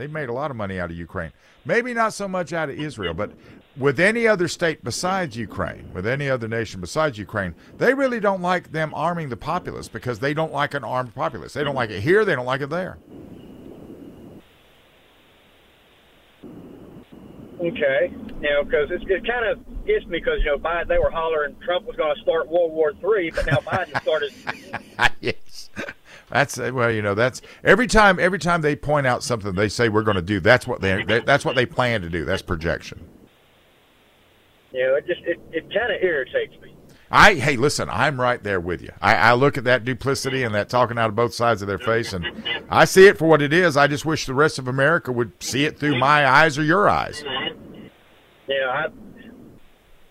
They've 0.00 0.10
made 0.10 0.30
a 0.30 0.32
lot 0.32 0.50
of 0.50 0.56
money 0.56 0.80
out 0.80 0.90
of 0.90 0.96
Ukraine. 0.96 1.30
Maybe 1.66 1.92
not 1.92 2.14
so 2.14 2.26
much 2.26 2.54
out 2.54 2.70
of 2.70 2.80
Israel, 2.80 3.12
but 3.12 3.32
with 3.76 4.00
any 4.00 4.26
other 4.26 4.48
state 4.48 4.82
besides 4.82 5.36
Ukraine, 5.36 5.90
with 5.92 6.06
any 6.06 6.30
other 6.30 6.48
nation 6.48 6.80
besides 6.80 7.18
Ukraine, 7.18 7.54
they 7.76 7.92
really 7.92 8.18
don't 8.18 8.40
like 8.40 8.72
them 8.72 8.94
arming 8.94 9.28
the 9.28 9.36
populace 9.36 9.88
because 9.88 10.18
they 10.18 10.32
don't 10.32 10.52
like 10.52 10.72
an 10.72 10.84
armed 10.84 11.14
populace. 11.14 11.52
They 11.52 11.62
don't 11.62 11.74
like 11.74 11.90
it 11.90 12.00
here. 12.00 12.24
They 12.24 12.34
don't 12.34 12.46
like 12.46 12.62
it 12.62 12.70
there. 12.70 12.96
Okay, 17.60 18.10
you 18.40 18.50
know, 18.50 18.64
because 18.64 18.90
it, 18.90 19.02
it 19.02 19.26
kind 19.26 19.44
of 19.46 19.84
gets 19.84 20.06
me 20.06 20.18
because 20.18 20.38
you 20.38 20.46
know 20.46 20.56
Biden 20.56 20.88
they 20.88 20.98
were 20.98 21.10
hollering 21.10 21.56
Trump 21.62 21.86
was 21.86 21.94
going 21.94 22.14
to 22.14 22.22
start 22.22 22.48
World 22.48 22.72
War 22.72 22.94
Three, 23.02 23.30
but 23.30 23.44
now 23.44 23.58
Biden 23.58 24.00
started. 24.00 24.32
yes. 25.20 25.68
That's 26.30 26.58
uh, 26.58 26.70
well, 26.72 26.90
you 26.90 27.02
know, 27.02 27.14
that's 27.14 27.42
every 27.64 27.86
time 27.86 28.18
every 28.20 28.38
time 28.38 28.62
they 28.62 28.76
point 28.76 29.06
out 29.06 29.22
something 29.22 29.54
they 29.54 29.68
say 29.68 29.88
we're 29.88 30.02
going 30.02 30.16
to 30.16 30.22
do. 30.22 30.40
That's 30.40 30.66
what 30.66 30.80
they, 30.80 31.02
they 31.04 31.20
that's 31.20 31.44
what 31.44 31.56
they 31.56 31.66
plan 31.66 32.02
to 32.02 32.08
do. 32.08 32.24
That's 32.24 32.42
projection. 32.42 33.04
You 34.72 34.86
know, 34.86 34.94
it 34.94 35.06
just 35.06 35.22
it, 35.22 35.40
it 35.52 35.62
kind 35.74 35.92
of 35.92 36.02
irritates 36.02 36.60
me. 36.62 36.74
I 37.10 37.34
hey, 37.34 37.56
listen, 37.56 37.88
I'm 37.90 38.20
right 38.20 38.40
there 38.40 38.60
with 38.60 38.80
you. 38.80 38.92
I, 39.02 39.16
I 39.16 39.32
look 39.32 39.58
at 39.58 39.64
that 39.64 39.84
duplicity 39.84 40.44
and 40.44 40.54
that 40.54 40.68
talking 40.68 40.96
out 40.96 41.08
of 41.08 41.16
both 41.16 41.34
sides 41.34 41.60
of 41.60 41.66
their 41.66 41.78
face, 41.78 42.12
and 42.12 42.24
I 42.70 42.84
see 42.84 43.08
it 43.08 43.18
for 43.18 43.26
what 43.26 43.42
it 43.42 43.52
is. 43.52 43.76
I 43.76 43.88
just 43.88 44.04
wish 44.04 44.26
the 44.26 44.34
rest 44.34 44.60
of 44.60 44.68
America 44.68 45.10
would 45.10 45.32
see 45.42 45.64
it 45.64 45.78
through 45.78 45.98
my 45.98 46.24
eyes 46.24 46.56
or 46.56 46.62
your 46.62 46.88
eyes. 46.88 47.24
Yeah, 48.46 48.68
I, 48.68 48.84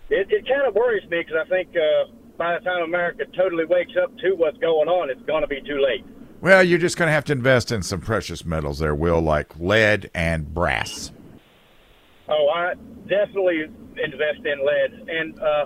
it 0.10 0.28
it 0.30 0.46
kind 0.46 0.68
of 0.68 0.76
worries 0.76 1.10
me 1.10 1.20
because 1.20 1.38
I 1.46 1.48
think 1.48 1.70
uh, 1.70 2.12
by 2.40 2.58
the 2.58 2.64
time 2.64 2.82
America 2.84 3.26
totally 3.38 3.66
wakes 3.66 3.92
up 4.02 4.18
to 4.20 4.32
what's 4.32 4.58
going 4.58 4.88
on, 4.88 5.10
it's 5.12 5.22
going 5.28 5.42
to 5.42 5.48
be 5.48 5.62
too 5.62 5.80
late. 5.80 6.04
Well, 6.42 6.64
you're 6.64 6.80
just 6.80 6.98
going 6.98 7.08
to 7.10 7.12
have 7.12 7.26
to 7.26 7.34
invest 7.34 7.70
in 7.72 7.84
some 7.84 8.00
precious 8.00 8.46
metals 8.46 8.80
there, 8.80 8.96
Will, 8.96 9.20
like 9.20 9.60
lead 9.60 10.10
and 10.16 10.52
brass. 10.54 11.12
Oh, 12.30 12.48
I 12.56 12.76
definitely 13.08 13.64
invest 14.02 14.46
in 14.46 14.66
lead, 14.66 15.10
and 15.10 15.40
uh, 15.42 15.66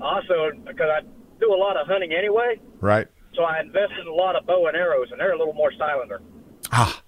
also 0.00 0.50
because 0.66 0.88
I 0.88 1.00
do 1.38 1.52
a 1.52 1.56
lot 1.56 1.76
of 1.76 1.86
hunting 1.86 2.12
anyway, 2.14 2.58
Right? 2.80 3.06
so 3.34 3.42
I 3.42 3.60
invest 3.60 3.92
in 4.00 4.06
a 4.06 4.12
lot 4.14 4.34
of 4.34 4.46
bow 4.46 4.66
and 4.68 4.76
arrows, 4.76 5.08
and 5.10 5.20
they're 5.20 5.32
a 5.34 5.38
little 5.38 5.52
more 5.54 5.72
silenter. 5.72 6.20
Ah. 6.72 7.02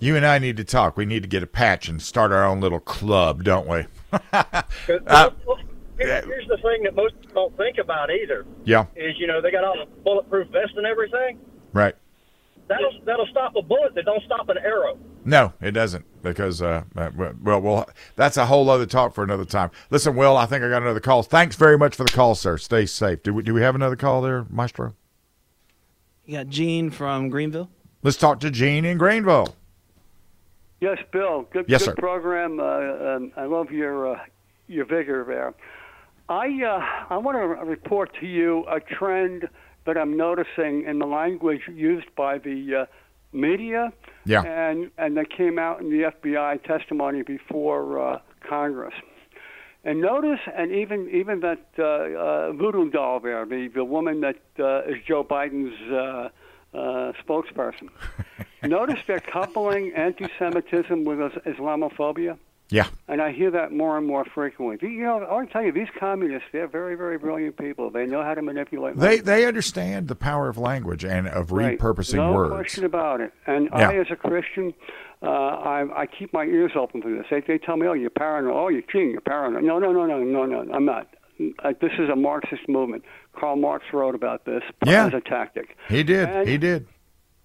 You 0.00 0.14
and 0.16 0.24
I 0.24 0.38
need 0.38 0.56
to 0.58 0.64
talk. 0.64 0.96
We 0.96 1.04
need 1.06 1.24
to 1.24 1.28
get 1.28 1.42
a 1.42 1.46
patch 1.46 1.88
and 1.88 2.00
start 2.00 2.30
our 2.30 2.44
own 2.44 2.60
little 2.60 2.78
club, 2.80 3.42
don't 3.44 3.66
we? 3.68 3.84
Uh, 5.06 5.30
well, 5.46 5.58
here- 5.98 6.22
here's 6.26 6.48
the 6.48 6.56
thing 6.58 6.82
that 6.84 6.94
most 6.94 7.20
people 7.20 7.48
don't 7.48 7.56
think 7.56 7.78
about 7.78 8.10
either 8.10 8.46
yeah, 8.64 8.86
is 8.96 9.14
you 9.18 9.26
know 9.26 9.40
they 9.40 9.50
got 9.50 9.64
all 9.64 9.76
the 9.78 9.86
bulletproof 10.02 10.48
vests 10.48 10.74
and 10.76 10.86
everything. 10.86 11.38
right. 11.72 11.94
That'll 12.68 12.92
that'll 13.06 13.26
stop 13.28 13.56
a 13.56 13.62
bullet 13.62 13.94
that 13.94 14.04
don't 14.04 14.22
stop 14.24 14.46
an 14.50 14.58
arrow. 14.58 14.98
No, 15.24 15.54
it 15.62 15.70
doesn't 15.70 16.04
because 16.22 16.60
uh, 16.60 16.82
uh, 16.96 17.10
well, 17.42 17.60
well, 17.62 17.88
that's 18.14 18.36
a 18.36 18.44
whole 18.44 18.68
other 18.68 18.84
talk 18.84 19.14
for 19.14 19.24
another 19.24 19.46
time. 19.46 19.70
Listen, 19.88 20.14
Will, 20.16 20.36
I 20.36 20.44
think 20.44 20.62
I 20.62 20.68
got 20.68 20.82
another 20.82 21.00
call. 21.00 21.22
Thanks 21.22 21.56
very 21.56 21.78
much 21.78 21.96
for 21.96 22.04
the 22.04 22.12
call, 22.12 22.34
sir. 22.34 22.58
Stay 22.58 22.84
safe. 22.84 23.22
Do 23.22 23.32
we 23.32 23.42
do 23.42 23.54
we 23.54 23.62
have 23.62 23.74
another 23.74 23.96
call 23.96 24.20
there, 24.20 24.44
Maestro? 24.50 24.94
You 26.26 26.36
got 26.36 26.48
Gene 26.48 26.90
from 26.90 27.30
Greenville. 27.30 27.70
Let's 28.02 28.18
talk 28.18 28.38
to 28.40 28.50
Gene 28.50 28.84
in 28.84 28.98
Greenville. 28.98 29.54
Yes, 30.80 30.98
Bill. 31.10 31.46
Good, 31.50 31.64
Yes, 31.68 31.80
good 31.82 31.92
sir. 31.92 31.94
program. 31.96 32.60
Uh, 32.60 32.64
um, 33.16 33.32
I 33.36 33.44
love 33.46 33.70
your 33.72 34.14
uh, 34.14 34.20
your 34.66 34.84
vigor 34.84 35.24
there. 35.26 35.54
I 36.28 36.62
uh, 36.62 37.14
I 37.14 37.16
want 37.16 37.36
to 37.38 37.42
report 37.64 38.14
to 38.20 38.26
you 38.26 38.64
a 38.68 38.80
trend 38.80 39.48
that 39.86 39.96
I'm 39.96 40.16
noticing 40.16 40.84
in 40.84 40.98
the 40.98 41.06
language 41.06 41.62
used 41.72 42.14
by 42.14 42.38
the 42.38 42.74
uh, 42.82 42.86
media, 43.32 43.92
Yeah. 44.26 44.42
and 44.42 44.90
and 44.98 45.16
that 45.16 45.30
came 45.30 45.58
out 45.58 45.80
in 45.80 45.90
the 45.90 46.12
FBI 46.12 46.62
testimony 46.64 47.22
before 47.22 47.98
uh, 48.00 48.18
Congress. 48.46 48.94
And 49.84 50.00
notice, 50.02 50.40
and 50.54 50.70
even 50.72 51.08
even 51.10 51.40
that 51.40 51.64
uh, 51.78 51.82
uh, 51.84 52.52
voodoo 52.52 52.90
doll 52.90 53.20
there, 53.20 53.46
the 53.46 53.68
the 53.68 53.84
woman 53.84 54.20
that 54.20 54.36
uh, 54.58 54.82
is 54.90 54.96
Joe 55.06 55.24
Biden's 55.24 55.80
uh, 55.90 56.76
uh, 56.76 57.12
spokesperson. 57.26 57.88
notice 58.62 58.98
they're 59.06 59.20
coupling 59.20 59.92
anti-Semitism 59.94 61.04
with 61.04 61.18
Islamophobia, 61.46 62.36
Yeah, 62.70 62.88
and 63.08 63.22
I 63.22 63.32
hear 63.32 63.50
that 63.52 63.72
more 63.72 63.96
and 63.96 64.06
more 64.06 64.26
frequently. 64.34 64.76
You 64.90 65.02
know, 65.02 65.20
I 65.24 65.32
want 65.32 65.48
to 65.48 65.52
tell 65.54 65.62
you, 65.62 65.72
these 65.72 65.88
communists—they're 65.98 66.66
very, 66.68 66.96
very 66.96 67.16
brilliant 67.16 67.56
people. 67.56 67.90
They 67.90 68.04
know 68.04 68.22
how 68.22 68.34
to 68.34 68.42
manipulate. 68.42 68.96
they 68.96 69.00
language. 69.06 69.24
they 69.24 69.46
understand 69.46 70.08
the 70.08 70.14
power 70.14 70.50
of 70.50 70.58
language 70.58 71.02
and 71.04 71.26
of 71.28 71.50
Right. 71.50 71.78
repurposing 71.78 72.16
no 72.16 72.32
words. 72.32 72.52
question 72.52 72.84
about 72.84 73.22
it. 73.22 73.32
And 73.46 73.70
Yeah. 73.74 73.88
I, 73.88 73.94
as 74.00 74.08
a 74.10 74.16
Christian, 74.16 74.74
uh, 75.22 75.26
I, 75.30 76.02
I 76.02 76.06
keep 76.06 76.32
my 76.34 76.44
ears 76.44 76.72
open 76.76 77.00
for 77.00 77.10
this. 77.10 77.24
They, 77.30 77.40
they 77.40 77.56
tell 77.56 77.78
me, 77.78 77.86
"Oh, 77.86 77.94
you're 77.94 78.10
paranoid. 78.10 78.52
Oh, 78.54 78.68
you're 78.68 78.82
cheating. 78.82 79.12
You're 79.12 79.22
paranoid." 79.22 79.64
No, 79.64 79.78
no, 79.78 79.90
no, 79.92 80.04
no, 80.04 80.22
no, 80.22 80.44
no. 80.44 80.72
I'm 80.74 80.84
not. 80.84 81.08
Uh, 81.64 81.72
this 81.80 81.92
is 81.98 82.10
a 82.10 82.16
Marxist 82.16 82.68
movement. 82.68 83.02
Karl 83.34 83.56
Marx 83.56 83.84
wrote 83.94 84.14
about 84.14 84.44
this 84.44 84.62
Yeah. 84.84 85.06
as 85.06 85.14
a 85.14 85.20
tactic. 85.22 85.74
He 85.88 86.02
did. 86.02 86.28
And- 86.28 86.46
he 86.48 86.58
did. 86.58 86.86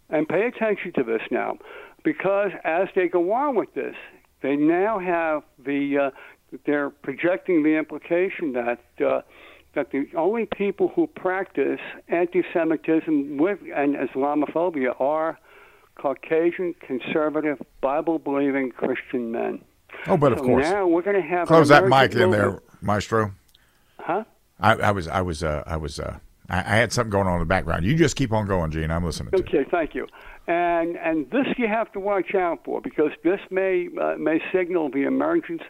And 0.10 0.28
pay 0.28 0.48
attention 0.48 0.92
to 0.94 1.04
this 1.04 1.22
now, 1.32 1.58
because 2.04 2.52
as 2.66 2.90
they 2.94 3.08
go 3.08 3.32
on 3.32 3.56
with 3.56 3.74
this, 3.74 3.96
they 4.44 4.56
now 4.56 5.00
have 5.00 5.42
the 5.66 5.98
uh, 5.98 6.58
they're 6.66 6.92
projecting 6.92 7.64
the 7.64 7.76
implication 7.76 8.54
that 8.54 8.80
uh, 9.04 9.22
that 9.74 9.90
the 9.92 10.08
only 10.16 10.46
people 10.46 10.90
who 10.90 11.08
practice 11.08 11.80
anti-Semitism 12.10 13.38
with 13.38 13.60
and 13.76 13.96
Islamophobia 13.96 15.00
are 15.02 15.40
Caucasian, 15.96 16.76
conservative, 16.86 17.60
Bible-believing 17.82 18.72
Christian 18.72 19.32
men. 19.32 19.64
Oh, 20.08 20.18
but 20.18 20.34
of 20.34 20.40
course. 20.40 20.66
now 20.66 20.88
we're 20.88 21.02
going 21.02 21.22
to 21.22 21.28
have 21.28 21.48
Close 21.48 21.70
that 21.70 21.84
mic 21.86 22.14
emergent 22.14 22.22
in 22.24 22.32
there, 22.32 22.62
Maestro. 22.82 23.32
huh? 24.00 24.24
I, 24.60 24.74
I 24.74 24.92
was 24.92 25.08
I 25.08 25.22
was 25.22 25.44
uh, 25.44 25.64
I 25.66 25.78
was 25.78 26.00
uh, 26.00 26.20
I, 26.54 26.60
I 26.60 26.76
had 26.78 26.94
something 26.94 27.10
going 27.10 27.28
on 27.28 27.34
in 27.34 27.40
the 27.40 27.46
background. 27.46 27.84
You 27.86 27.96
just 27.96 28.16
keep 28.16 28.32
on 28.32 28.46
going, 28.48 28.72
Gene. 28.72 28.92
I'm 28.92 29.04
listening. 29.04 29.34
Okay, 29.34 29.66
thank 29.70 29.96
you. 29.96 30.08
And 30.48 30.98
and 30.98 31.30
this 31.32 31.48
you 31.58 31.68
have 31.68 31.92
to 31.94 32.00
watch 32.00 32.36
out 32.36 32.60
for 32.66 32.82
because 32.82 33.12
this 33.24 33.40
may 33.50 33.88
uh, 34.00 34.16
may 34.18 34.40
signal 34.54 34.90
the 34.92 35.04
emergence 35.04 35.62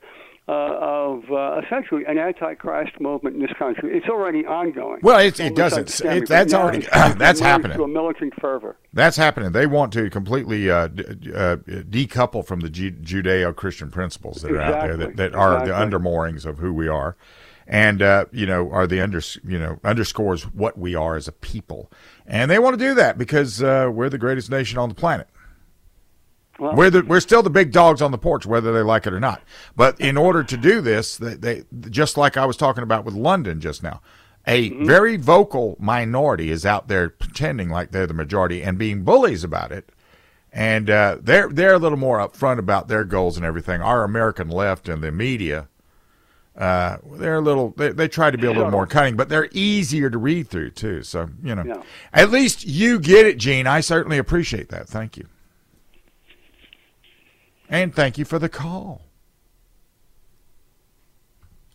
uh, 0.49 0.51
of 0.51 1.23
uh, 1.31 1.61
essentially 1.63 2.03
an 2.05 2.17
antichrist 2.17 2.99
movement 2.99 3.35
in 3.37 3.41
this 3.41 3.53
country. 3.57 3.95
It's 3.95 4.09
already 4.09 4.45
ongoing. 4.45 4.99
Well, 5.01 5.19
it- 5.19 5.39
it 5.39 5.55
doesn't- 5.55 6.01
it- 6.03 6.27
that's 6.27 6.53
already- 6.53 6.79
it's 6.79 6.89
going 6.89 7.11
to 7.13 7.17
that's 7.17 7.39
happening. 7.39 7.77
To 7.77 7.83
a 7.83 7.87
militant 7.87 8.33
fervor. 8.41 8.75
That's 8.91 9.15
happening. 9.15 9.53
They 9.53 9.67
want 9.67 9.93
to 9.93 10.09
completely 10.09 10.69
uh, 10.69 10.87
d- 10.87 11.03
uh, 11.33 11.57
decouple 11.87 12.45
from 12.45 12.59
the 12.59 12.69
Ju- 12.69 12.91
Judeo-Christian 12.91 13.89
principles 13.89 14.41
that 14.41 14.51
are 14.51 14.61
out 14.61 14.81
there 14.87 14.97
that, 14.97 15.15
that 15.15 15.33
are 15.35 15.65
the 15.65 15.71
undermoorings 15.71 16.45
of 16.45 16.57
who 16.59 16.73
we 16.73 16.89
are, 16.89 17.15
and 17.67 18.01
uh, 18.01 18.25
you 18.31 18.45
know 18.45 18.69
are 18.71 18.87
the 18.87 19.01
under 19.01 19.21
you 19.45 19.59
know 19.59 19.79
underscores 19.83 20.43
what 20.53 20.77
we 20.77 20.95
are 20.95 21.15
as 21.15 21.27
a 21.27 21.31
people. 21.31 21.91
And 22.25 22.49
they 22.49 22.59
want 22.59 22.77
to 22.79 22.85
do 22.85 22.93
that 22.95 23.17
because 23.17 23.61
uh, 23.61 23.89
we're 23.93 24.09
the 24.09 24.17
greatest 24.17 24.49
nation 24.49 24.77
on 24.77 24.89
the 24.89 24.95
planet. 24.95 25.27
Well, 26.59 26.75
We're 26.75 26.89
the, 26.91 27.01
we're 27.03 27.19
still 27.19 27.41
the 27.41 27.49
big 27.49 27.71
dogs 27.71 28.01
on 28.01 28.11
the 28.11 28.17
porch, 28.17 28.45
whether 28.45 28.71
they 28.71 28.81
like 28.83 29.07
it 29.07 29.13
or 29.13 29.19
not. 29.19 29.41
But 29.75 29.99
in 29.99 30.17
order 30.17 30.43
to 30.43 30.55
do 30.55 30.81
this, 30.81 31.17
they, 31.17 31.33
they 31.33 31.63
just 31.89 32.15
like 32.15 32.37
I 32.37 32.45
was 32.45 32.57
talking 32.57 32.83
about 32.83 33.05
with 33.05 33.15
London 33.15 33.59
just 33.59 33.81
now, 33.81 34.01
a 34.45 34.69
very 34.85 35.17
vocal 35.17 35.75
minority 35.79 36.51
is 36.51 36.65
out 36.65 36.87
there 36.89 37.09
pretending 37.09 37.69
like 37.69 37.91
they're 37.91 38.05
the 38.07 38.13
majority 38.13 38.61
and 38.61 38.77
being 38.77 39.03
bullies 39.03 39.43
about 39.43 39.71
it. 39.71 39.91
and 40.51 40.89
uh, 40.91 41.17
they're 41.19 41.49
they're 41.49 41.73
a 41.73 41.79
little 41.79 41.97
more 41.97 42.19
upfront 42.19 42.59
about 42.59 42.87
their 42.87 43.03
goals 43.03 43.35
and 43.35 43.45
everything. 43.45 43.81
Our 43.81 44.03
American 44.03 44.47
left 44.49 44.87
and 44.87 45.01
the 45.01 45.11
media, 45.11 45.67
uh, 46.57 46.97
they're 47.13 47.35
a 47.37 47.41
little 47.41 47.71
they, 47.77 47.89
they 47.91 48.07
try 48.07 48.29
to 48.31 48.37
be 48.37 48.45
a 48.47 48.51
little 48.51 48.69
more 48.71 48.85
cunning, 48.85 49.15
but 49.15 49.27
they're 49.29 49.49
easier 49.51 50.09
to 50.09 50.17
read 50.17 50.47
through 50.49 50.71
too. 50.71 51.01
So 51.03 51.29
you 51.43 51.55
know, 51.55 51.63
Yeah. 51.65 51.81
at 52.13 52.29
least 52.29 52.65
you 52.67 52.99
get 52.99 53.25
it, 53.25 53.37
Gene. 53.37 53.65
I 53.67 53.79
certainly 53.81 54.17
appreciate 54.17 54.69
that. 54.69 54.87
Thank 54.87 55.17
you, 55.17 55.27
and 57.69 57.93
thank 57.93 58.17
you 58.17 58.25
for 58.25 58.37
the 58.39 58.49
call. 58.49 59.01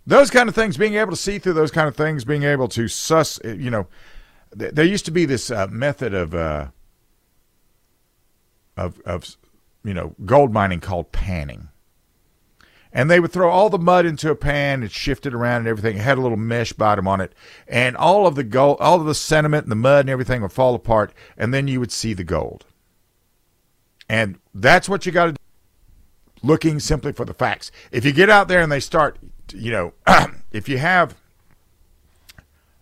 Those 0.06 0.30
kind 0.30 0.49
of 0.49 0.54
things, 0.54 0.76
being 0.78 0.94
able 0.94 1.11
to 1.11 1.16
see 1.16 1.38
through 1.38 1.52
those 1.52 1.70
kind 1.70 1.87
of 1.87 1.94
things, 1.94 2.25
being 2.25 2.42
able 2.42 2.68
to 2.68 2.88
suss, 2.88 3.38
you 3.44 3.70
know, 3.70 3.88
th- 4.58 4.73
there 4.73 4.85
used 4.87 5.04
to 5.04 5.11
be 5.11 5.26
this 5.26 5.50
uh, 5.50 5.66
method 5.70 6.14
of 6.14 6.35
uh, 6.35 6.68
of 8.76 9.00
of 9.04 9.37
you 9.85 9.92
know 9.92 10.14
gold 10.25 10.52
mining 10.52 10.80
called 10.80 11.12
panning, 11.12 11.68
and 12.92 13.11
they 13.11 13.21
would 13.21 13.33
throw 13.33 13.50
all 13.50 13.71
the 13.71 13.78
mud 13.78 14.07
into 14.07 14.30
a 14.30 14.35
pan 14.35 14.83
and 14.83 14.90
shift 14.90 15.26
it 15.26 15.35
around 15.35 15.61
and 15.61 15.68
everything. 15.68 15.97
It 15.97 16.02
had 16.02 16.18
a 16.18 16.21
little 16.21 16.37
mesh 16.37 16.73
bottom 16.73 17.07
on 17.07 17.21
it, 17.21 17.33
and 17.66 17.97
all 17.97 18.26
of 18.26 18.35
the 18.35 18.45
gold, 18.45 18.78
all 18.80 19.00
of 19.00 19.07
the 19.07 19.14
sediment 19.14 19.64
and 19.64 19.73
the 19.73 19.76
mud 19.76 20.00
and 20.00 20.11
everything 20.11 20.42
would 20.42 20.52
fall 20.52 20.75
apart, 20.75 21.12
and 21.37 21.52
then 21.52 21.68
you 21.68 21.80
would 21.80 21.92
see 21.92 22.14
the 22.14 22.25
gold. 22.25 22.64
And 24.09 24.38
that's 24.54 24.88
what 24.88 25.04
you 25.04 25.12
got 25.12 25.26
to 25.26 25.33
do. 25.33 25.38
Looking 26.42 26.80
simply 26.80 27.12
for 27.12 27.25
the 27.25 27.35
facts. 27.35 27.71
If 27.90 28.04
you 28.04 28.12
get 28.12 28.30
out 28.30 28.49
there 28.49 28.61
and 28.62 28.71
they 28.71 28.80
start, 28.80 29.18
you 29.52 29.71
know, 29.71 29.92
if 30.52 30.68
you 30.68 30.78
have 30.78 31.16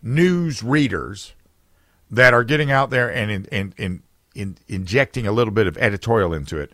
news 0.01 0.63
readers 0.63 1.33
that 2.09 2.33
are 2.33 2.43
getting 2.43 2.71
out 2.71 2.89
there 2.89 3.11
and 3.13 3.29
in, 3.29 3.45
in, 3.45 3.73
in, 3.77 4.03
in 4.35 4.57
injecting 4.67 5.27
a 5.27 5.31
little 5.31 5.53
bit 5.53 5.67
of 5.67 5.77
editorial 5.77 6.33
into 6.33 6.57
it. 6.57 6.71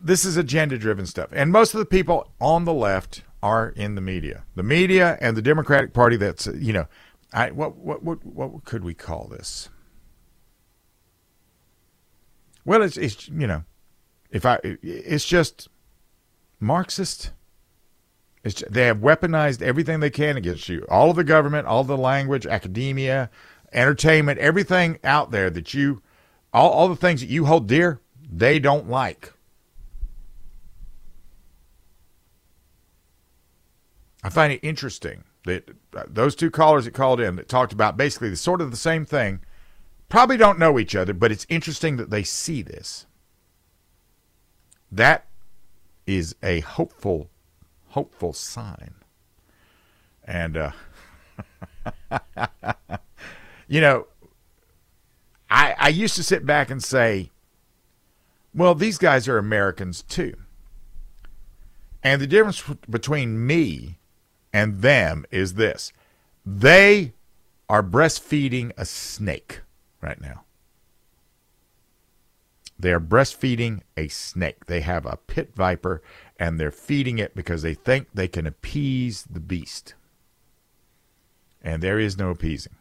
This 0.00 0.24
is 0.24 0.36
agenda 0.36 0.78
driven 0.78 1.06
stuff. 1.06 1.30
And 1.32 1.52
most 1.52 1.74
of 1.74 1.78
the 1.78 1.86
people 1.86 2.30
on 2.40 2.64
the 2.64 2.72
left 2.72 3.22
are 3.42 3.68
in 3.70 3.94
the 3.94 4.00
media. 4.00 4.44
The 4.54 4.62
media 4.62 5.16
and 5.20 5.36
the 5.36 5.42
Democratic 5.42 5.92
Party 5.92 6.16
that's 6.16 6.46
you 6.46 6.72
know, 6.72 6.86
I 7.32 7.50
what 7.50 7.76
what 7.76 8.02
what 8.02 8.24
what 8.24 8.64
could 8.64 8.84
we 8.84 8.94
call 8.94 9.28
this? 9.28 9.68
Well, 12.64 12.82
it's 12.82 12.96
it's 12.96 13.28
you 13.28 13.46
know, 13.46 13.64
if 14.30 14.44
I 14.44 14.58
it's 14.62 15.26
just 15.26 15.68
Marxist 16.60 17.32
it's, 18.44 18.62
they 18.70 18.86
have 18.86 18.98
weaponized 18.98 19.62
everything 19.62 20.00
they 20.00 20.10
can 20.10 20.36
against 20.36 20.68
you. 20.68 20.86
All 20.88 21.10
of 21.10 21.16
the 21.16 21.24
government, 21.24 21.66
all 21.66 21.84
the 21.84 21.98
language, 21.98 22.46
academia, 22.46 23.30
entertainment, 23.72 24.38
everything 24.38 24.98
out 25.04 25.30
there 25.30 25.50
that 25.50 25.74
you, 25.74 26.02
all, 26.52 26.70
all 26.70 26.88
the 26.88 26.96
things 26.96 27.20
that 27.20 27.28
you 27.28 27.44
hold 27.46 27.66
dear, 27.66 28.00
they 28.30 28.58
don't 28.58 28.88
like. 28.88 29.32
I 34.22 34.30
find 34.30 34.52
it 34.52 34.60
interesting 34.62 35.24
that 35.44 35.70
uh, 35.96 36.04
those 36.06 36.34
two 36.34 36.50
callers 36.50 36.84
that 36.84 36.94
called 36.94 37.20
in 37.20 37.36
that 37.36 37.48
talked 37.48 37.72
about 37.72 37.96
basically 37.96 38.30
the 38.30 38.36
sort 38.36 38.60
of 38.60 38.70
the 38.70 38.76
same 38.76 39.04
thing 39.04 39.40
probably 40.08 40.36
don't 40.36 40.58
know 40.58 40.78
each 40.78 40.96
other, 40.96 41.12
but 41.12 41.30
it's 41.30 41.46
interesting 41.48 41.96
that 41.96 42.10
they 42.10 42.22
see 42.22 42.62
this. 42.62 43.06
That 44.90 45.26
is 46.06 46.34
a 46.42 46.60
hopeful 46.60 47.30
hopeful 47.88 48.32
sign. 48.32 48.94
And, 50.24 50.56
uh, 50.56 50.70
you 53.68 53.80
know, 53.80 54.06
I, 55.50 55.74
I 55.78 55.88
used 55.88 56.16
to 56.16 56.22
sit 56.22 56.44
back 56.44 56.70
and 56.70 56.82
say, 56.84 57.30
well, 58.54 58.74
these 58.74 58.98
guys 58.98 59.26
are 59.26 59.38
Americans 59.38 60.02
too. 60.02 60.34
And 62.02 62.20
the 62.20 62.26
difference 62.26 62.62
between 62.88 63.46
me 63.46 63.97
and 64.52 64.82
them 64.82 65.24
is 65.30 65.54
this 65.54 65.92
they 66.44 67.12
are 67.68 67.82
breastfeeding 67.82 68.72
a 68.78 68.84
snake 68.84 69.60
right 70.00 70.20
now. 70.20 70.44
They 72.78 72.92
are 72.92 73.00
breastfeeding 73.00 73.80
a 73.96 74.08
snake. 74.08 74.66
They 74.66 74.80
have 74.80 75.04
a 75.04 75.18
pit 75.26 75.50
viper 75.54 76.00
and 76.38 76.58
they're 76.58 76.70
feeding 76.70 77.18
it 77.18 77.34
because 77.34 77.62
they 77.62 77.74
think 77.74 78.08
they 78.14 78.28
can 78.28 78.46
appease 78.46 79.24
the 79.24 79.40
beast. 79.40 79.94
And 81.60 81.82
there 81.82 81.98
is 81.98 82.16
no 82.16 82.30
appeasing. 82.30 82.76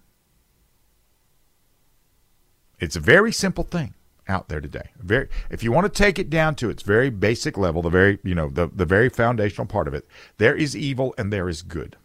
It's 2.80 2.96
a 2.96 3.02
very 3.02 3.34
simple 3.34 3.64
thing 3.64 3.96
out 4.28 4.50
there 4.50 4.62
today. 4.62 4.90
Very 5.00 5.30
if 5.50 5.64
you 5.64 5.72
want 5.72 5.86
to 5.86 6.04
take 6.04 6.20
it 6.20 6.30
down 6.30 6.56
to 6.56 6.70
its 6.70 6.84
very 6.84 7.10
basic 7.10 7.58
level, 7.58 7.82
the 7.82 7.90
very, 7.90 8.20
you 8.24 8.36
know, 8.36 8.50
the, 8.50 8.68
the 8.68 8.86
very 8.86 9.10
foundational 9.10 9.68
part 9.68 9.88
of 9.88 9.94
it, 9.94 10.08
there 10.38 10.56
is 10.56 10.76
evil 10.76 11.14
and 11.18 11.32
there 11.32 11.50
is 11.50 11.62
good. 11.62 11.96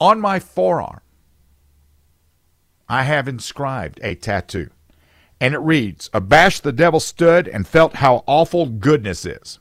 On 0.00 0.20
my 0.20 0.38
forearm, 0.38 1.00
I 2.88 3.02
have 3.02 3.26
inscribed 3.28 3.98
a 4.02 4.14
tattoo 4.14 4.70
and 5.40 5.54
it 5.54 5.58
reads 5.58 6.10
Abashed 6.12 6.62
the 6.62 6.72
devil 6.72 7.00
stood 7.00 7.48
and 7.48 7.66
felt 7.66 7.96
how 7.96 8.24
awful 8.26 8.66
goodness 8.66 9.24
is. 9.24 9.58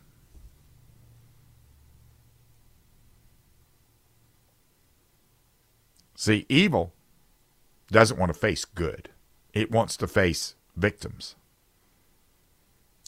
See, 6.15 6.46
evil 6.50 6.93
doesn't 7.91 8.19
want 8.19 8.34
to 8.34 8.39
face 8.39 8.65
good, 8.65 9.10
it 9.54 9.71
wants 9.71 9.97
to 9.97 10.08
face 10.08 10.56
victims. 10.76 11.36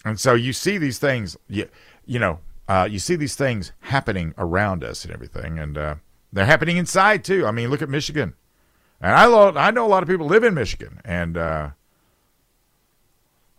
And 0.05 0.19
so 0.19 0.33
you 0.33 0.53
see 0.53 0.77
these 0.77 0.97
things, 0.97 1.35
you, 1.47 1.67
you 2.05 2.19
know, 2.19 2.39
uh, 2.67 2.87
you 2.89 2.99
see 2.99 3.15
these 3.15 3.35
things 3.35 3.73
happening 3.81 4.33
around 4.37 4.83
us 4.83 5.03
and 5.03 5.13
everything, 5.13 5.59
and 5.59 5.77
uh, 5.77 5.95
they're 6.31 6.45
happening 6.45 6.77
inside 6.77 7.23
too. 7.23 7.45
I 7.45 7.51
mean, 7.51 7.69
look 7.69 7.81
at 7.81 7.89
Michigan. 7.89 8.35
And 9.01 9.13
I, 9.13 9.25
lo- 9.25 9.53
I 9.55 9.71
know 9.71 9.85
a 9.85 9.87
lot 9.87 10.03
of 10.03 10.09
people 10.09 10.27
live 10.27 10.43
in 10.43 10.53
Michigan, 10.53 10.99
and 11.05 11.37
uh, 11.37 11.69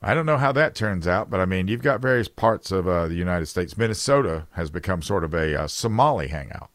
I 0.03 0.15
don't 0.15 0.27
know 0.27 0.39
how 0.39 0.53
that 0.53 0.75
turns 0.75 1.07
out, 1.07 1.31
but 1.31 1.41
I 1.41 1.45
mean, 1.45 1.69
you've 1.69 1.83
got 1.83 2.01
various 2.01 2.29
parts 2.29 2.71
of 2.71 2.87
uh, 2.87 3.09
the 3.09 3.15
United 3.15 3.47
States. 3.47 3.77
Minnesota 3.77 4.47
has 4.53 4.71
become 4.71 5.03
sort 5.03 5.25
of 5.25 5.35
a 5.35 5.63
uh, 5.63 5.67
Somali 5.67 6.29
hangout. 6.29 6.71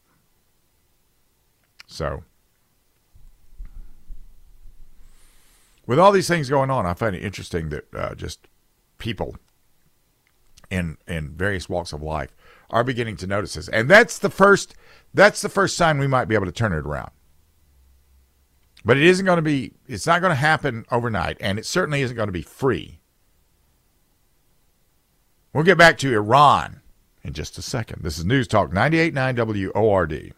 So, 1.86 2.24
with 5.86 5.98
all 5.98 6.12
these 6.12 6.28
things 6.28 6.48
going 6.48 6.70
on, 6.70 6.86
I 6.86 6.94
find 6.94 7.14
it 7.14 7.22
interesting 7.22 7.68
that 7.70 7.94
uh, 7.94 8.14
just 8.14 8.48
people 8.98 9.36
in 10.70 10.96
in 11.06 11.30
various 11.30 11.68
walks 11.68 11.92
of 11.92 12.02
life 12.02 12.34
are 12.70 12.82
beginning 12.82 13.16
to 13.18 13.26
notice 13.26 13.54
this, 13.54 13.68
and 13.68 13.88
that's 13.88 14.18
the 14.18 14.30
first 14.30 14.74
that's 15.14 15.40
the 15.40 15.48
first 15.48 15.76
sign 15.76 15.98
we 15.98 16.06
might 16.06 16.26
be 16.26 16.34
able 16.34 16.46
to 16.46 16.52
turn 16.52 16.72
it 16.72 16.78
around. 16.78 17.10
But 18.84 18.96
it 18.96 19.04
isn't 19.04 19.26
going 19.26 19.36
to 19.36 19.42
be. 19.42 19.72
It's 19.86 20.06
not 20.06 20.20
going 20.20 20.30
to 20.30 20.36
happen 20.36 20.84
overnight, 20.90 21.36
and 21.40 21.58
it 21.58 21.66
certainly 21.66 22.02
isn't 22.02 22.16
going 22.16 22.28
to 22.28 22.32
be 22.32 22.42
free. 22.42 23.00
We'll 25.52 25.64
get 25.64 25.78
back 25.78 25.98
to 25.98 26.12
Iran 26.12 26.82
in 27.24 27.32
just 27.32 27.58
a 27.58 27.62
second. 27.62 28.02
This 28.02 28.18
is 28.18 28.24
News 28.24 28.46
Talk 28.46 28.70
98.9 28.70 29.72
WORD. 29.74 30.34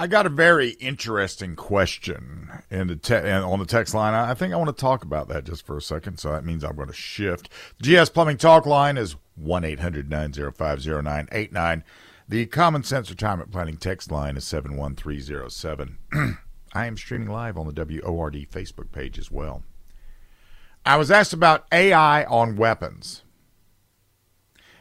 I 0.00 0.06
got 0.06 0.26
a 0.26 0.30
very 0.30 0.70
interesting 0.70 1.56
question 1.56 2.50
in 2.70 2.86
the 2.86 2.94
te- 2.94 3.16
on 3.16 3.58
the 3.58 3.66
text 3.66 3.94
line. 3.94 4.14
I 4.14 4.32
think 4.34 4.54
I 4.54 4.56
want 4.56 4.68
to 4.68 4.80
talk 4.80 5.02
about 5.02 5.26
that 5.28 5.44
just 5.44 5.66
for 5.66 5.76
a 5.76 5.82
second. 5.82 6.18
So 6.18 6.30
that 6.30 6.44
means 6.44 6.62
I'm 6.62 6.76
going 6.76 6.86
to 6.86 6.94
shift. 6.94 7.48
GS 7.82 8.08
Plumbing 8.10 8.36
Talk 8.36 8.64
line 8.64 8.96
is 8.96 9.16
1 9.34 9.64
800 9.64 10.08
905 10.08 10.86
0989. 10.86 11.82
The 12.28 12.46
Common 12.46 12.84
Sense 12.84 13.10
Retirement 13.10 13.50
Planning 13.50 13.76
text 13.76 14.12
line 14.12 14.36
is 14.36 14.44
71307. 14.44 15.98
I 16.72 16.86
am 16.86 16.96
streaming 16.96 17.30
live 17.30 17.58
on 17.58 17.66
the 17.66 17.72
WORD 17.72 18.46
Facebook 18.52 18.92
page 18.92 19.18
as 19.18 19.32
well. 19.32 19.64
I 20.86 20.96
was 20.96 21.10
asked 21.10 21.32
about 21.32 21.66
AI 21.72 22.24
on 22.24 22.54
weapons. 22.54 23.22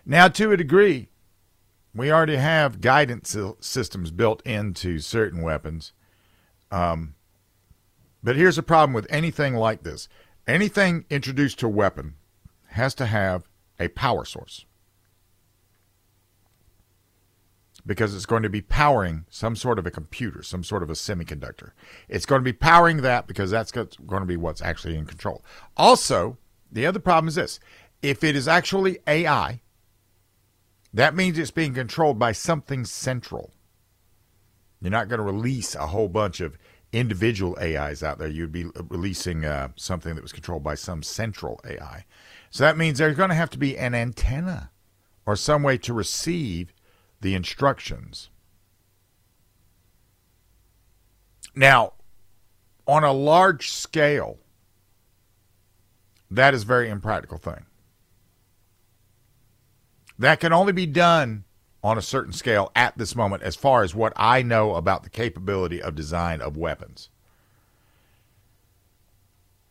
Now, 0.06 0.28
to 0.28 0.52
a 0.52 0.58
degree, 0.58 1.10
we 1.98 2.12
already 2.12 2.38
have 2.38 2.82
guidance 2.82 3.36
systems 3.60 4.12
built 4.12 4.42
into 4.46 5.00
certain 5.00 5.42
weapons. 5.42 5.94
Um, 6.72 7.16
but 8.24 8.36
here's 8.36 8.58
the 8.58 8.64
problem 8.64 8.94
with 8.94 9.08
anything 9.10 9.56
like 9.56 9.84
this 9.84 10.08
anything 10.48 11.06
introduced 11.10 11.60
to 11.60 11.66
a 11.66 11.70
weapon 11.70 12.16
has 12.70 12.94
to 12.96 13.06
have 13.06 13.50
a 13.80 13.88
power 13.90 14.26
source. 14.26 14.66
because 17.88 18.14
it's 18.14 18.26
going 18.26 18.44
to 18.44 18.50
be 18.50 18.62
powering 18.62 19.26
some 19.30 19.56
sort 19.56 19.80
of 19.80 19.88
a 19.88 19.92
computer, 19.92 20.44
some 20.44 20.64
sort 20.64 20.84
of 20.84 20.90
a 20.90 20.94
semiconductor. 20.94 21.72
It's 22.10 22.26
going 22.26 22.42
to 22.42 22.44
be 22.44 22.54
powering 22.54 22.98
that 22.98 23.28
because 23.28 23.50
that's 23.50 23.72
going 23.72 23.88
to 23.98 24.26
be 24.26 24.36
what's 24.36 24.62
actually 24.62 24.98
in 24.98 25.06
control. 25.06 25.44
Also, 25.78 26.38
the 26.70 26.86
other 26.86 27.00
problem 27.00 27.30
is 27.30 27.36
this 27.36 27.60
if 28.02 28.24
it 28.24 28.36
is 28.36 28.48
actually 28.48 29.00
AI, 29.08 29.62
that 30.98 31.14
means 31.14 31.38
it's 31.38 31.52
being 31.52 31.76
controlled 31.76 32.18
by 32.18 32.32
something 32.32 32.84
central. 32.84 33.52
You're 34.82 34.90
not 34.90 35.10
going 35.10 35.20
to 35.20 35.24
release 35.24 35.76
a 35.76 35.86
whole 35.86 36.10
bunch 36.10 36.40
of 36.42 36.58
individual 36.92 37.56
AIs 37.62 38.02
out 38.02 38.18
there. 38.18 38.28
You'd 38.28 38.52
be 38.52 38.66
releasing 38.90 39.46
uh, 39.46 39.68
something 39.76 40.16
that 40.16 40.24
was 40.24 40.32
controlled 40.34 40.64
by 40.64 40.74
some 40.74 41.04
central 41.04 41.62
AI. 41.64 42.04
So 42.50 42.64
that 42.64 42.78
means 42.80 42.98
there's 42.98 43.16
going 43.16 43.30
to 43.30 43.36
have 43.36 43.52
to 43.52 43.60
be 43.60 43.78
an 43.78 43.94
antenna 43.94 44.72
or 45.24 45.36
some 45.36 45.62
way 45.62 45.78
to 45.78 45.94
receive 45.94 46.74
the 47.22 47.36
instructions. 47.36 48.32
Now, 51.54 51.94
on 52.88 53.04
a 53.04 53.14
large 53.14 53.70
scale, 53.70 54.40
that 56.32 56.56
is 56.56 56.64
a 56.64 56.66
very 56.66 56.90
impractical 56.90 57.38
thing. 57.38 57.67
That 60.20 60.40
can 60.40 60.54
only 60.54 60.74
be 60.74 60.86
done 60.86 61.44
on 61.84 61.98
a 61.98 62.02
certain 62.02 62.34
scale 62.34 62.72
at 62.76 62.98
this 62.98 63.16
moment, 63.16 63.44
as 63.44 63.56
far 63.56 63.84
as 63.84 63.94
what 63.94 64.14
I 64.16 64.42
know 64.42 64.76
about 64.76 65.04
the 65.04 65.10
capability 65.10 65.82
of 65.82 65.96
design 65.96 66.42
of 66.42 66.58
weapons. 66.58 67.10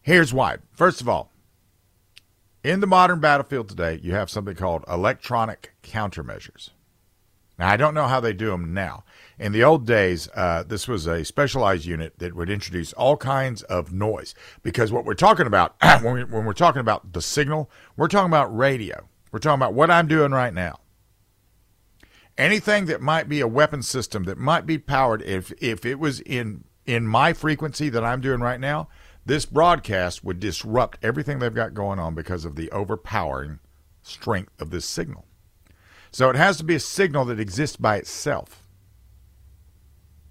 Here's 0.03 0.33
why. 0.33 0.59
First 0.73 1.01
of 1.01 1.09
all, 1.09 1.33
in 2.63 2.81
the 2.81 2.87
modern 2.87 3.21
battlefield 3.21 3.69
today, 3.69 4.01
you 4.03 4.13
have 4.13 4.31
something 4.31 4.55
called 4.55 4.85
electronic 4.89 5.75
countermeasures. 5.83 6.71
Now, 7.59 7.71
I 7.71 7.77
don't 7.77 7.95
know 7.95 8.07
how 8.07 8.21
they 8.21 8.33
do 8.33 8.51
them 8.51 8.75
now. 8.75 9.05
In 9.39 9.53
the 9.53 9.65
old 9.65 9.87
days, 9.87 10.29
uh, 10.35 10.63
this 10.63 10.87
was 10.87 11.07
a 11.07 11.25
specialized 11.25 11.87
unit 11.87 12.19
that 12.19 12.35
would 12.35 12.51
introduce 12.51 12.93
all 12.93 13.17
kinds 13.17 13.63
of 13.63 13.93
noise. 13.93 14.35
Because 14.63 14.93
what 14.93 15.05
we're 15.05 15.15
talking 15.15 15.47
about, 15.47 15.75
when, 16.03 16.15
we, 16.15 16.25
when 16.25 16.45
we're 16.45 16.53
talking 16.53 16.81
about 16.81 17.13
the 17.13 17.23
signal, 17.23 17.71
we're 17.97 18.09
talking 18.09 18.31
about 18.31 18.55
radio. 18.57 19.09
We're 19.33 19.39
talking 19.39 19.61
about 19.61 19.75
what 19.75 19.91
I'm 19.91 20.07
doing 20.07 20.33
right 20.33 20.55
now. 20.55 20.81
Anything 22.39 22.87
that 22.87 23.01
might 23.01 23.29
be 23.29 23.41
a 23.41 23.49
weapon 23.49 23.83
system 23.83 24.25
that 24.25 24.39
might 24.39 24.67
be 24.67 24.79
powered, 24.79 25.23
if, 25.23 25.53
if 25.61 25.87
it 25.87 25.99
was 25.99 26.21
in, 26.21 26.65
in 26.85 27.07
my 27.07 27.33
frequency 27.33 27.89
that 27.89 28.05
I'm 28.05 28.21
doing 28.21 28.41
right 28.41 28.61
now, 28.61 28.89
this 29.25 29.47
broadcast 29.47 30.23
would 30.23 30.39
disrupt 30.39 30.99
everything 31.03 31.39
they've 31.39 31.53
got 31.53 31.75
going 31.75 31.99
on 31.99 32.15
because 32.15 32.45
of 32.45 32.55
the 32.55 32.71
overpowering 32.71 33.59
strength 34.03 34.53
of 34.61 34.71
this 34.71 34.87
signal. 34.87 35.27
So 36.13 36.31
it 36.31 36.37
has 36.37 36.57
to 36.59 36.65
be 36.65 36.77
a 36.77 36.81
signal 36.81 37.25
that 37.27 37.41
exists 37.41 37.77
by 37.77 37.97
itself. 37.97 38.67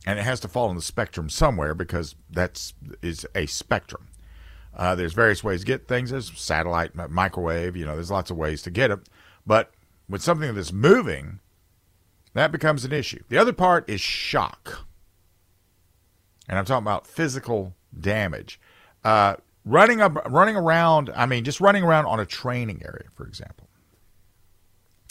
And 0.07 0.17
it 0.17 0.23
has 0.23 0.39
to 0.41 0.47
fall 0.47 0.69
in 0.69 0.75
the 0.75 0.81
spectrum 0.81 1.29
somewhere 1.29 1.73
because 1.73 2.15
that's 2.29 2.73
is 3.01 3.25
a 3.35 3.47
spectrum. 3.47 4.07
Uh, 4.75 4.95
there's 4.95 5.13
various 5.13 5.43
ways 5.43 5.61
to 5.61 5.65
get 5.65 5.87
things. 5.87 6.11
There's 6.11 6.31
satellite, 6.37 6.95
microwave. 7.09 7.75
You 7.75 7.85
know, 7.85 7.95
there's 7.95 8.11
lots 8.11 8.29
of 8.29 8.37
ways 8.37 8.61
to 8.63 8.71
get 8.71 8.91
it. 8.91 8.99
But 9.45 9.71
with 10.09 10.21
something 10.21 10.53
that's 10.53 10.73
moving, 10.73 11.39
that 12.33 12.51
becomes 12.51 12.83
an 12.83 12.91
issue. 12.91 13.23
The 13.29 13.37
other 13.37 13.53
part 13.53 13.89
is 13.89 14.01
shock, 14.01 14.85
and 16.49 16.59
I'm 16.59 16.65
talking 16.65 16.83
about 16.83 17.07
physical 17.07 17.73
damage. 17.97 18.59
Uh, 19.03 19.35
running 19.63 20.01
up, 20.01 20.17
running 20.29 20.57
around. 20.57 21.11
I 21.15 21.25
mean, 21.25 21.43
just 21.43 21.61
running 21.61 21.83
around 21.83 22.07
on 22.07 22.19
a 22.19 22.25
training 22.25 22.81
area, 22.83 23.05
for 23.13 23.25
example 23.25 23.65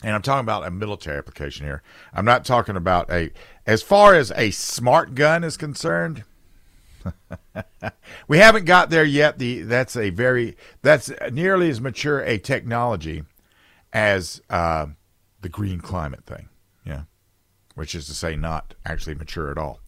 and 0.05 0.15
I'm 0.15 0.23
talking 0.23 0.41
about 0.41 0.67
a 0.67 0.71
military 0.71 1.17
application 1.17 1.65
here. 1.67 1.83
I'm 2.13 2.27
not 2.27 2.45
talking 2.45 2.77
about 2.77 3.11
a, 3.11 3.31
as 3.67 3.83
far 3.83 4.15
as 4.15 4.31
a 4.37 4.51
smart 4.51 5.15
gun 5.15 5.43
is 5.43 5.57
concerned. 5.57 6.25
we 8.29 8.39
haven't 8.39 8.65
got 8.65 8.91
there 8.91 9.05
yet. 9.05 9.39
The 9.39 9.63
that's 9.63 9.97
a 9.97 10.11
very 10.11 10.57
that's 10.83 11.11
nearly 11.31 11.71
as 11.71 11.81
mature 11.81 12.21
a 12.21 12.39
technology 12.39 13.25
as 13.93 14.41
uh, 14.51 14.87
the 15.41 15.49
green 15.49 15.81
climate 15.81 16.25
thing. 16.25 16.49
Yeah, 16.85 17.03
which 17.75 17.95
is 17.95 18.07
to 18.07 18.15
say, 18.15 18.37
not 18.37 18.75
actually 18.85 19.15
mature 19.15 19.51
at 19.51 19.59
all. 19.59 19.81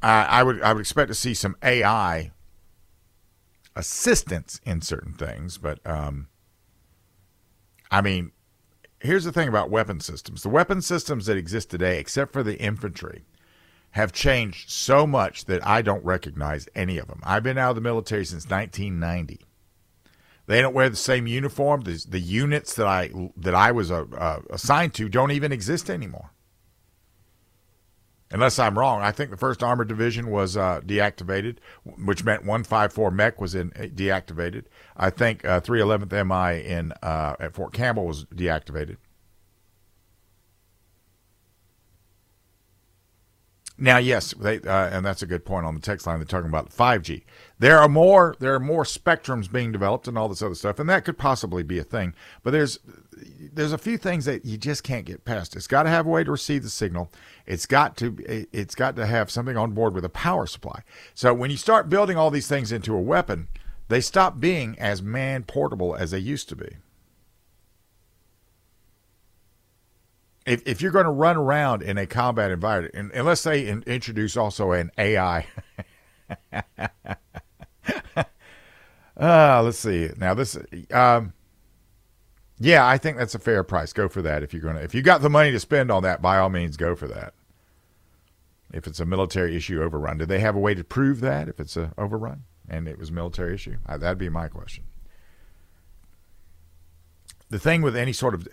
I 0.00 0.42
would 0.42 0.62
I 0.62 0.72
would 0.72 0.80
expect 0.80 1.08
to 1.08 1.14
see 1.14 1.34
some 1.34 1.56
AI 1.62 2.30
assistance 3.74 4.60
in 4.64 4.80
certain 4.80 5.14
things, 5.14 5.58
but 5.58 5.84
um, 5.84 6.28
I 7.90 8.00
mean, 8.00 8.32
here's 9.00 9.24
the 9.24 9.32
thing 9.32 9.48
about 9.48 9.70
weapon 9.70 10.00
systems 10.00 10.42
the 10.42 10.48
weapon 10.48 10.82
systems 10.82 11.26
that 11.26 11.36
exist 11.36 11.70
today, 11.70 11.98
except 11.98 12.32
for 12.32 12.42
the 12.42 12.58
infantry, 12.60 13.24
have 13.92 14.12
changed 14.12 14.70
so 14.70 15.06
much 15.06 15.46
that 15.46 15.66
I 15.66 15.82
don't 15.82 16.04
recognize 16.04 16.68
any 16.74 16.98
of 16.98 17.08
them. 17.08 17.20
I've 17.24 17.42
been 17.42 17.58
out 17.58 17.70
of 17.70 17.76
the 17.76 17.80
military 17.80 18.24
since 18.24 18.48
1990. 18.48 19.40
They 20.46 20.62
don't 20.62 20.74
wear 20.74 20.88
the 20.88 20.96
same 20.96 21.26
uniform. 21.26 21.82
The, 21.82 22.02
the 22.08 22.20
units 22.20 22.74
that 22.74 22.86
I 22.86 23.10
that 23.36 23.54
I 23.54 23.70
was 23.70 23.90
uh, 23.90 24.04
uh, 24.16 24.40
assigned 24.50 24.94
to 24.94 25.08
don't 25.08 25.30
even 25.30 25.52
exist 25.52 25.90
anymore. 25.90 26.30
Unless 28.30 28.58
I'm 28.58 28.78
wrong, 28.78 29.00
I 29.00 29.10
think 29.10 29.30
the 29.30 29.38
first 29.38 29.62
armored 29.62 29.88
division 29.88 30.30
was 30.30 30.56
uh, 30.56 30.80
deactivated, 30.84 31.58
which 31.84 32.24
meant 32.24 32.42
154 32.42 33.10
Mech 33.10 33.40
was 33.40 33.54
in 33.54 33.72
uh, 33.74 33.82
deactivated. 33.84 34.64
I 34.96 35.08
think 35.08 35.44
uh, 35.46 35.60
311th 35.60 36.26
MI 36.26 36.66
in 36.66 36.92
uh, 37.02 37.36
at 37.40 37.54
Fort 37.54 37.72
Campbell 37.72 38.06
was 38.06 38.26
deactivated. 38.26 38.96
Now, 43.80 43.98
yes, 43.98 44.34
they, 44.34 44.60
uh, 44.60 44.88
and 44.88 45.06
that's 45.06 45.22
a 45.22 45.26
good 45.26 45.44
point 45.44 45.64
on 45.64 45.74
the 45.74 45.80
text 45.80 46.04
line. 46.04 46.18
They're 46.18 46.26
talking 46.26 46.48
about 46.48 46.70
5G. 46.70 47.22
There 47.60 47.78
are 47.78 47.88
more. 47.88 48.34
There 48.40 48.52
are 48.54 48.60
more 48.60 48.82
spectrums 48.82 49.50
being 49.50 49.70
developed 49.70 50.08
and 50.08 50.18
all 50.18 50.28
this 50.28 50.42
other 50.42 50.56
stuff, 50.56 50.80
and 50.80 50.88
that 50.90 51.04
could 51.04 51.16
possibly 51.16 51.62
be 51.62 51.78
a 51.78 51.84
thing. 51.84 52.14
But 52.42 52.50
there's 52.50 52.80
there's 53.52 53.72
a 53.72 53.78
few 53.78 53.96
things 53.96 54.24
that 54.24 54.44
you 54.44 54.58
just 54.58 54.82
can't 54.82 55.06
get 55.06 55.24
past. 55.24 55.54
It's 55.54 55.68
got 55.68 55.84
to 55.84 55.90
have 55.90 56.06
a 56.06 56.10
way 56.10 56.24
to 56.24 56.30
receive 56.30 56.64
the 56.64 56.70
signal. 56.70 57.10
It's 57.46 57.66
got 57.66 57.96
to 57.98 58.16
it's 58.52 58.74
got 58.74 58.96
to 58.96 59.06
have 59.06 59.30
something 59.30 59.56
on 59.56 59.72
board 59.72 59.94
with 59.94 60.04
a 60.04 60.10
power 60.10 60.46
supply. 60.46 60.82
So 61.14 61.32
when 61.32 61.50
you 61.50 61.56
start 61.56 61.88
building 61.88 62.16
all 62.16 62.30
these 62.30 62.48
things 62.48 62.72
into 62.72 62.94
a 62.94 63.00
weapon, 63.00 63.46
they 63.88 64.00
stop 64.00 64.40
being 64.40 64.76
as 64.78 65.02
man 65.02 65.44
portable 65.44 65.94
as 65.94 66.10
they 66.10 66.18
used 66.18 66.48
to 66.48 66.56
be. 66.56 66.76
If, 70.48 70.66
if 70.66 70.80
you're 70.80 70.92
going 70.92 71.04
to 71.04 71.10
run 71.10 71.36
around 71.36 71.82
in 71.82 71.98
a 71.98 72.06
combat 72.06 72.50
environment, 72.50 72.94
and, 72.94 73.12
unless 73.12 73.42
they 73.42 73.66
in, 73.66 73.82
introduce 73.82 74.36
also 74.36 74.72
an 74.72 74.90
AI. 74.96 75.46
uh, 79.16 79.62
let's 79.62 79.78
see. 79.78 80.10
Now 80.16 80.34
this, 80.34 80.56
um, 80.90 81.34
yeah, 82.58 82.86
I 82.86 82.96
think 82.98 83.18
that's 83.18 83.34
a 83.34 83.38
fair 83.38 83.62
price. 83.62 83.92
Go 83.92 84.08
for 84.08 84.22
that 84.22 84.42
if 84.42 84.54
you're 84.54 84.62
to. 84.72 84.82
If 84.82 84.94
you 84.94 85.02
got 85.02 85.20
the 85.20 85.30
money 85.30 85.50
to 85.52 85.60
spend 85.60 85.90
on 85.90 86.02
that, 86.02 86.22
by 86.22 86.38
all 86.38 86.48
means, 86.48 86.76
go 86.76 86.96
for 86.96 87.08
that. 87.08 87.34
If 88.72 88.86
it's 88.86 89.00
a 89.00 89.06
military 89.06 89.54
issue 89.56 89.82
overrun, 89.82 90.18
do 90.18 90.26
they 90.26 90.40
have 90.40 90.56
a 90.56 90.60
way 90.60 90.74
to 90.74 90.84
prove 90.84 91.20
that 91.20 91.48
if 91.48 91.60
it's 91.60 91.76
a 91.76 91.92
overrun 91.96 92.44
and 92.68 92.88
it 92.88 92.98
was 92.98 93.10
a 93.10 93.12
military 93.12 93.54
issue? 93.54 93.76
Uh, 93.86 93.96
that'd 93.96 94.18
be 94.18 94.28
my 94.28 94.48
question. 94.48 94.84
The 97.50 97.58
thing 97.58 97.80
with 97.80 97.96
any 97.96 98.12
sort 98.12 98.34
of 98.34 98.46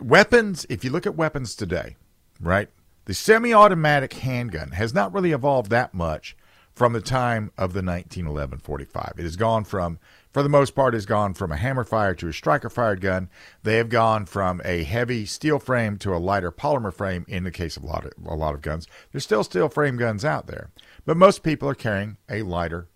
weapons, 0.00 0.66
if 0.68 0.84
you 0.84 0.90
look 0.90 1.06
at 1.06 1.14
weapons 1.14 1.54
today, 1.54 1.96
right, 2.40 2.68
the 3.04 3.14
semi 3.14 3.52
automatic 3.52 4.12
handgun 4.14 4.72
has 4.72 4.94
not 4.94 5.12
really 5.12 5.32
evolved 5.32 5.70
that 5.70 5.92
much 5.92 6.36
from 6.74 6.92
the 6.92 7.00
time 7.00 7.50
of 7.58 7.72
the 7.72 7.82
1911 7.82 8.58
45. 8.58 9.14
It 9.18 9.22
has 9.22 9.36
gone 9.36 9.64
from, 9.64 9.98
for 10.32 10.42
the 10.42 10.48
most 10.48 10.74
part, 10.74 10.94
has 10.94 11.04
gone 11.04 11.34
from 11.34 11.52
a 11.52 11.56
hammer 11.56 11.84
fire 11.84 12.14
to 12.14 12.28
a 12.28 12.32
striker 12.32 12.70
fired 12.70 13.00
gun. 13.00 13.28
They 13.62 13.76
have 13.76 13.88
gone 13.88 14.24
from 14.24 14.62
a 14.64 14.84
heavy 14.84 15.26
steel 15.26 15.58
frame 15.58 15.98
to 15.98 16.14
a 16.14 16.18
lighter 16.18 16.50
polymer 16.50 16.92
frame 16.92 17.26
in 17.28 17.44
the 17.44 17.50
case 17.50 17.76
of 17.76 17.82
a 17.82 17.86
lot 17.86 18.06
of, 18.06 18.12
a 18.24 18.34
lot 18.34 18.54
of 18.54 18.62
guns. 18.62 18.86
There's 19.10 19.24
still 19.24 19.44
steel 19.44 19.68
frame 19.68 19.96
guns 19.96 20.24
out 20.24 20.46
there, 20.46 20.70
but 21.04 21.16
most 21.16 21.42
people 21.42 21.68
are 21.68 21.74
carrying 21.74 22.16
a 22.30 22.42
lighter 22.42 22.88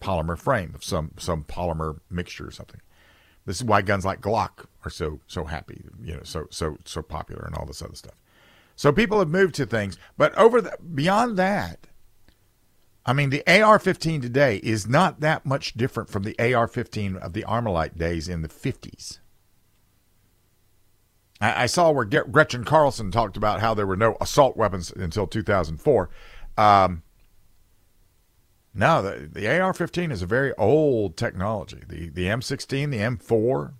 polymer 0.00 0.38
frame 0.38 0.72
of 0.74 0.84
some, 0.84 1.12
some 1.16 1.44
polymer 1.44 2.00
mixture 2.10 2.48
or 2.48 2.50
something. 2.50 2.80
This 3.46 3.56
is 3.56 3.64
why 3.64 3.80
guns 3.80 4.04
like 4.04 4.20
Glock 4.20 4.66
are 4.84 4.90
so 4.90 5.20
so 5.26 5.44
happy, 5.44 5.84
you 6.02 6.14
know, 6.14 6.22
so 6.24 6.46
so 6.50 6.76
so 6.84 7.00
popular 7.00 7.44
and 7.46 7.54
all 7.54 7.64
this 7.64 7.80
other 7.80 7.94
stuff. 7.94 8.14
So 8.74 8.92
people 8.92 9.20
have 9.20 9.28
moved 9.28 9.54
to 9.54 9.64
things, 9.64 9.96
but 10.18 10.34
over 10.36 10.60
the, 10.60 10.76
beyond 10.94 11.38
that, 11.38 11.86
I 13.06 13.12
mean, 13.12 13.30
the 13.30 13.42
AR-15 13.46 14.20
today 14.20 14.56
is 14.62 14.86
not 14.86 15.20
that 15.20 15.46
much 15.46 15.74
different 15.74 16.10
from 16.10 16.24
the 16.24 16.36
AR-15 16.38 17.16
of 17.18 17.32
the 17.32 17.44
Armalite 17.44 17.96
days 17.96 18.28
in 18.28 18.42
the 18.42 18.48
50s. 18.48 19.20
I, 21.40 21.62
I 21.62 21.66
saw 21.66 21.90
where 21.90 22.04
Gretchen 22.04 22.64
Carlson 22.64 23.10
talked 23.10 23.36
about 23.36 23.60
how 23.60 23.74
there 23.74 23.86
were 23.86 23.96
no 23.96 24.16
assault 24.20 24.56
weapons 24.56 24.90
until 24.90 25.26
2004. 25.26 26.10
Um, 26.58 27.02
no, 28.76 29.00
the, 29.00 29.26
the 29.26 29.48
AR-15 29.48 30.12
is 30.12 30.20
a 30.20 30.26
very 30.26 30.52
old 30.56 31.16
technology. 31.16 31.82
The 31.88 32.10
the 32.10 32.26
M16, 32.26 32.90
the 32.90 32.98
M4, 32.98 33.72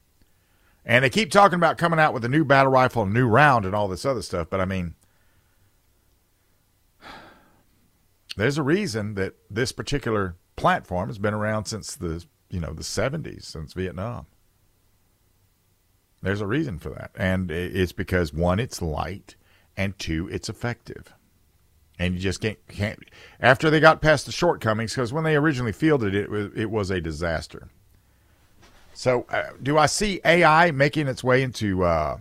and 0.87 1.04
they 1.04 1.11
keep 1.11 1.30
talking 1.30 1.56
about 1.56 1.76
coming 1.76 2.00
out 2.00 2.14
with 2.14 2.24
a 2.24 2.30
new 2.30 2.46
battle 2.46 2.72
rifle, 2.72 3.02
a 3.02 3.06
new 3.06 3.28
round, 3.28 3.66
and 3.66 3.74
all 3.74 3.88
this 3.88 4.06
other 4.06 4.22
stuff. 4.22 4.48
But 4.48 4.62
I 4.62 4.64
mean, 4.64 4.94
there's 8.38 8.56
a 8.56 8.62
reason 8.62 9.14
that 9.14 9.35
this 9.50 9.70
particular 9.70 10.37
platform 10.56 11.11
has 11.11 11.18
been 11.18 11.35
around 11.35 11.66
since 11.66 11.94
the 11.94 12.24
you 12.48 12.59
know 12.59 12.72
the 12.72 12.82
70s, 12.82 13.42
since 13.42 13.74
Vietnam. 13.74 14.24
There's 16.22 16.40
a 16.40 16.46
reason 16.46 16.78
for 16.78 16.88
that, 16.90 17.11
and 17.14 17.50
it's 17.50 17.92
because 17.92 18.32
one, 18.32 18.59
it's 18.59 18.80
light, 18.80 19.37
and 19.76 19.98
two, 19.98 20.26
it's 20.28 20.48
effective. 20.48 21.12
And 21.98 22.14
you 22.14 22.20
just 22.20 22.40
can't, 22.40 22.59
can't 22.68 22.98
after 23.40 23.70
they 23.70 23.80
got 23.80 24.02
past 24.02 24.26
the 24.26 24.32
shortcomings, 24.32 24.92
because 24.92 25.12
when 25.12 25.24
they 25.24 25.37
originally 25.37 25.72
fielded 25.72 26.14
it, 26.14 26.24
it 26.24 26.30
was, 26.30 26.50
it 26.54 26.70
was 26.70 26.90
a 26.90 27.00
disaster. 27.00 27.68
So, 28.92 29.26
uh, 29.28 29.50
do 29.62 29.76
I 29.76 29.87
see 29.87 30.20
AI 30.24 30.70
making 30.70 31.06
its 31.06 31.22
way 31.22 31.42
into 31.42 31.85
uh, 31.85 32.18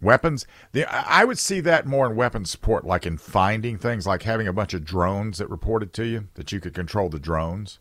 weapons? 0.00 0.46
The, 0.72 0.86
I 0.90 1.24
would 1.24 1.38
see 1.38 1.60
that 1.60 1.86
more 1.86 2.06
in 2.06 2.16
weapons 2.16 2.50
support, 2.50 2.84
like 2.84 3.06
in 3.06 3.16
finding 3.16 3.78
things, 3.78 4.06
like 4.06 4.24
having 4.24 4.46
a 4.46 4.52
bunch 4.52 4.74
of 4.74 4.84
drones 4.84 5.38
that 5.38 5.48
reported 5.48 5.92
to 5.94 6.04
you 6.04 6.28
that 6.34 6.52
you 6.52 6.60
could 6.60 6.74
control 6.74 7.08
the 7.08 7.18
drones. 7.18 7.78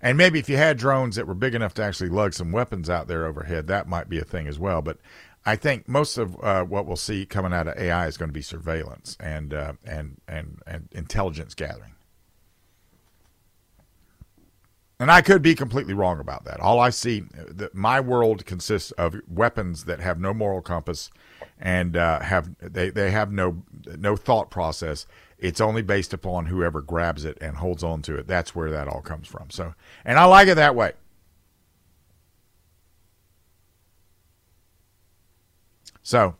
And 0.00 0.16
maybe 0.16 0.38
if 0.38 0.48
you 0.48 0.56
had 0.56 0.76
drones 0.76 1.16
that 1.16 1.26
were 1.26 1.34
big 1.34 1.54
enough 1.54 1.74
to 1.74 1.82
actually 1.82 2.10
lug 2.10 2.32
some 2.34 2.52
weapons 2.52 2.88
out 2.88 3.08
there 3.08 3.26
overhead, 3.26 3.66
that 3.66 3.88
might 3.88 4.08
be 4.08 4.20
a 4.20 4.24
thing 4.24 4.46
as 4.46 4.58
well. 4.58 4.82
But 4.82 4.98
I 5.46 5.54
think 5.54 5.88
most 5.88 6.18
of 6.18 6.36
uh, 6.42 6.64
what 6.64 6.86
we'll 6.86 6.96
see 6.96 7.24
coming 7.24 7.52
out 7.52 7.68
of 7.68 7.78
AI 7.78 8.08
is 8.08 8.16
going 8.16 8.28
to 8.28 8.34
be 8.34 8.42
surveillance 8.42 9.16
and 9.20 9.54
uh, 9.54 9.74
and 9.84 10.20
and 10.26 10.60
and 10.66 10.88
intelligence 10.90 11.54
gathering. 11.54 11.92
And 14.98 15.10
I 15.10 15.20
could 15.20 15.42
be 15.42 15.54
completely 15.54 15.94
wrong 15.94 16.20
about 16.20 16.44
that. 16.46 16.58
All 16.58 16.80
I 16.80 16.88
see, 16.88 17.20
the, 17.20 17.70
my 17.74 18.00
world 18.00 18.46
consists 18.46 18.92
of 18.92 19.20
weapons 19.28 19.84
that 19.84 20.00
have 20.00 20.18
no 20.18 20.32
moral 20.32 20.62
compass 20.62 21.10
and 21.60 21.96
uh, 21.96 22.20
have 22.20 22.50
they, 22.60 22.90
they 22.90 23.10
have 23.12 23.30
no 23.30 23.62
no 23.96 24.16
thought 24.16 24.50
process. 24.50 25.06
It's 25.38 25.60
only 25.60 25.82
based 25.82 26.12
upon 26.12 26.46
whoever 26.46 26.80
grabs 26.80 27.24
it 27.24 27.38
and 27.40 27.58
holds 27.58 27.84
on 27.84 28.02
to 28.02 28.16
it. 28.16 28.26
That's 28.26 28.54
where 28.54 28.70
that 28.70 28.88
all 28.88 29.02
comes 29.02 29.28
from. 29.28 29.50
So, 29.50 29.74
and 30.04 30.18
I 30.18 30.24
like 30.24 30.48
it 30.48 30.56
that 30.56 30.74
way. 30.74 30.94
So, 36.06 36.36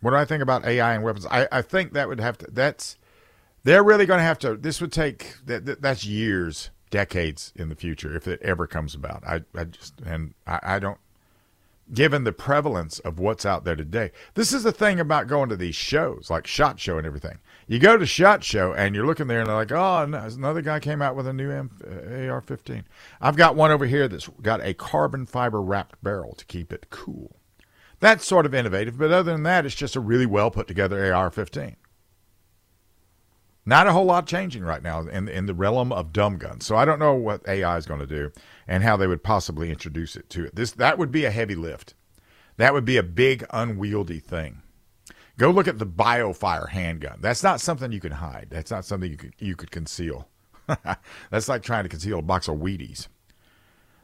what 0.00 0.12
do 0.12 0.16
I 0.16 0.24
think 0.24 0.42
about 0.42 0.64
AI 0.64 0.94
and 0.94 1.04
weapons? 1.04 1.26
I, 1.26 1.46
I 1.52 1.60
think 1.60 1.92
that 1.92 2.08
would 2.08 2.20
have 2.20 2.38
to. 2.38 2.46
That's 2.50 2.96
they're 3.64 3.84
really 3.84 4.06
going 4.06 4.16
to 4.20 4.24
have 4.24 4.38
to. 4.38 4.56
This 4.56 4.80
would 4.80 4.92
take 4.92 5.34
that. 5.44 5.82
That's 5.82 6.06
years, 6.06 6.70
decades 6.88 7.52
in 7.54 7.68
the 7.68 7.74
future 7.74 8.16
if 8.16 8.26
it 8.26 8.40
ever 8.40 8.66
comes 8.66 8.94
about. 8.94 9.22
I, 9.26 9.42
I 9.54 9.64
just 9.64 10.00
and 10.06 10.32
I, 10.46 10.60
I 10.62 10.78
don't. 10.78 10.96
Given 11.92 12.24
the 12.24 12.32
prevalence 12.32 12.98
of 13.00 13.18
what's 13.18 13.44
out 13.44 13.64
there 13.64 13.76
today, 13.76 14.10
this 14.34 14.54
is 14.54 14.62
the 14.62 14.72
thing 14.72 14.98
about 14.98 15.26
going 15.26 15.50
to 15.50 15.56
these 15.56 15.74
shows 15.74 16.28
like 16.30 16.46
Shot 16.46 16.80
Show 16.80 16.96
and 16.96 17.06
everything. 17.06 17.38
You 17.66 17.78
go 17.78 17.98
to 17.98 18.06
Shot 18.06 18.42
Show 18.42 18.72
and 18.72 18.94
you're 18.94 19.06
looking 19.06 19.26
there 19.26 19.40
and 19.40 19.48
they're 19.48 19.56
like, 19.56 19.70
oh, 19.70 20.06
no, 20.06 20.18
another 20.18 20.62
guy 20.62 20.80
came 20.80 21.02
out 21.02 21.14
with 21.14 21.26
a 21.26 21.32
new 21.32 21.50
M- 21.50 21.70
uh, 21.84 22.32
AR-15. 22.32 22.84
I've 23.20 23.36
got 23.36 23.54
one 23.54 23.70
over 23.70 23.84
here 23.84 24.08
that's 24.08 24.28
got 24.40 24.64
a 24.64 24.72
carbon 24.72 25.26
fiber 25.26 25.60
wrapped 25.60 26.02
barrel 26.02 26.34
to 26.36 26.46
keep 26.46 26.72
it 26.72 26.86
cool. 26.88 27.36
That's 28.00 28.24
sort 28.24 28.46
of 28.46 28.54
innovative, 28.54 28.96
but 28.98 29.12
other 29.12 29.32
than 29.32 29.42
that, 29.42 29.66
it's 29.66 29.74
just 29.74 29.96
a 29.96 30.00
really 30.00 30.26
well 30.26 30.50
put 30.50 30.66
together 30.66 31.14
AR-15. 31.14 31.76
Not 33.66 33.86
a 33.86 33.92
whole 33.92 34.04
lot 34.04 34.26
changing 34.26 34.62
right 34.62 34.82
now 34.82 35.00
in 35.00 35.28
in 35.28 35.46
the 35.46 35.54
realm 35.54 35.92
of 35.92 36.12
dumb 36.12 36.36
guns. 36.36 36.66
So 36.66 36.76
I 36.76 36.84
don't 36.84 36.98
know 36.98 37.14
what 37.14 37.46
AI 37.48 37.76
is 37.76 37.86
going 37.86 38.00
to 38.00 38.06
do 38.06 38.30
and 38.68 38.82
how 38.82 38.96
they 38.96 39.06
would 39.06 39.22
possibly 39.22 39.70
introduce 39.70 40.16
it 40.16 40.28
to 40.30 40.44
it. 40.44 40.54
This 40.54 40.72
that 40.72 40.98
would 40.98 41.10
be 41.10 41.24
a 41.24 41.30
heavy 41.30 41.54
lift. 41.54 41.94
That 42.56 42.74
would 42.74 42.84
be 42.84 42.96
a 42.96 43.02
big 43.02 43.44
unwieldy 43.50 44.20
thing. 44.20 44.62
Go 45.36 45.50
look 45.50 45.66
at 45.66 45.78
the 45.78 45.86
BioFire 45.86 46.68
handgun. 46.68 47.18
That's 47.20 47.42
not 47.42 47.60
something 47.60 47.90
you 47.90 48.00
can 48.00 48.12
hide. 48.12 48.48
That's 48.50 48.70
not 48.70 48.84
something 48.84 49.10
you 49.10 49.16
could 49.16 49.34
you 49.38 49.56
could 49.56 49.70
conceal. 49.70 50.28
That's 51.30 51.48
like 51.48 51.62
trying 51.62 51.84
to 51.84 51.88
conceal 51.88 52.20
a 52.20 52.22
box 52.22 52.48
of 52.48 52.56
Wheaties. 52.56 53.08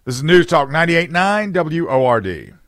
This 0.04 0.16
is 0.16 0.22
News 0.22 0.46
Talk 0.46 0.70
98.9 0.70 1.86
WORD. 1.86 2.58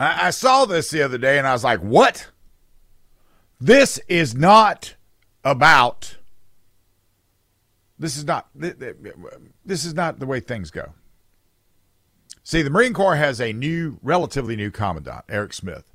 I, 0.00 0.28
I 0.28 0.30
saw 0.30 0.64
this 0.64 0.90
the 0.90 1.02
other 1.02 1.18
day 1.18 1.38
and 1.38 1.46
I 1.46 1.52
was 1.52 1.64
like, 1.64 1.80
what? 1.80 2.28
This 3.60 3.98
is 4.08 4.34
not 4.34 4.94
about. 5.44 6.16
This 7.98 8.16
is 8.16 8.24
not. 8.24 8.48
This 8.54 9.84
is 9.84 9.94
not 9.94 10.20
the 10.20 10.26
way 10.26 10.38
things 10.38 10.70
go. 10.70 10.92
See, 12.44 12.62
the 12.62 12.70
Marine 12.70 12.94
Corps 12.94 13.16
has 13.16 13.40
a 13.40 13.52
new, 13.52 13.98
relatively 14.02 14.56
new 14.56 14.70
commandant, 14.70 15.24
Eric 15.28 15.52
Smith, 15.52 15.92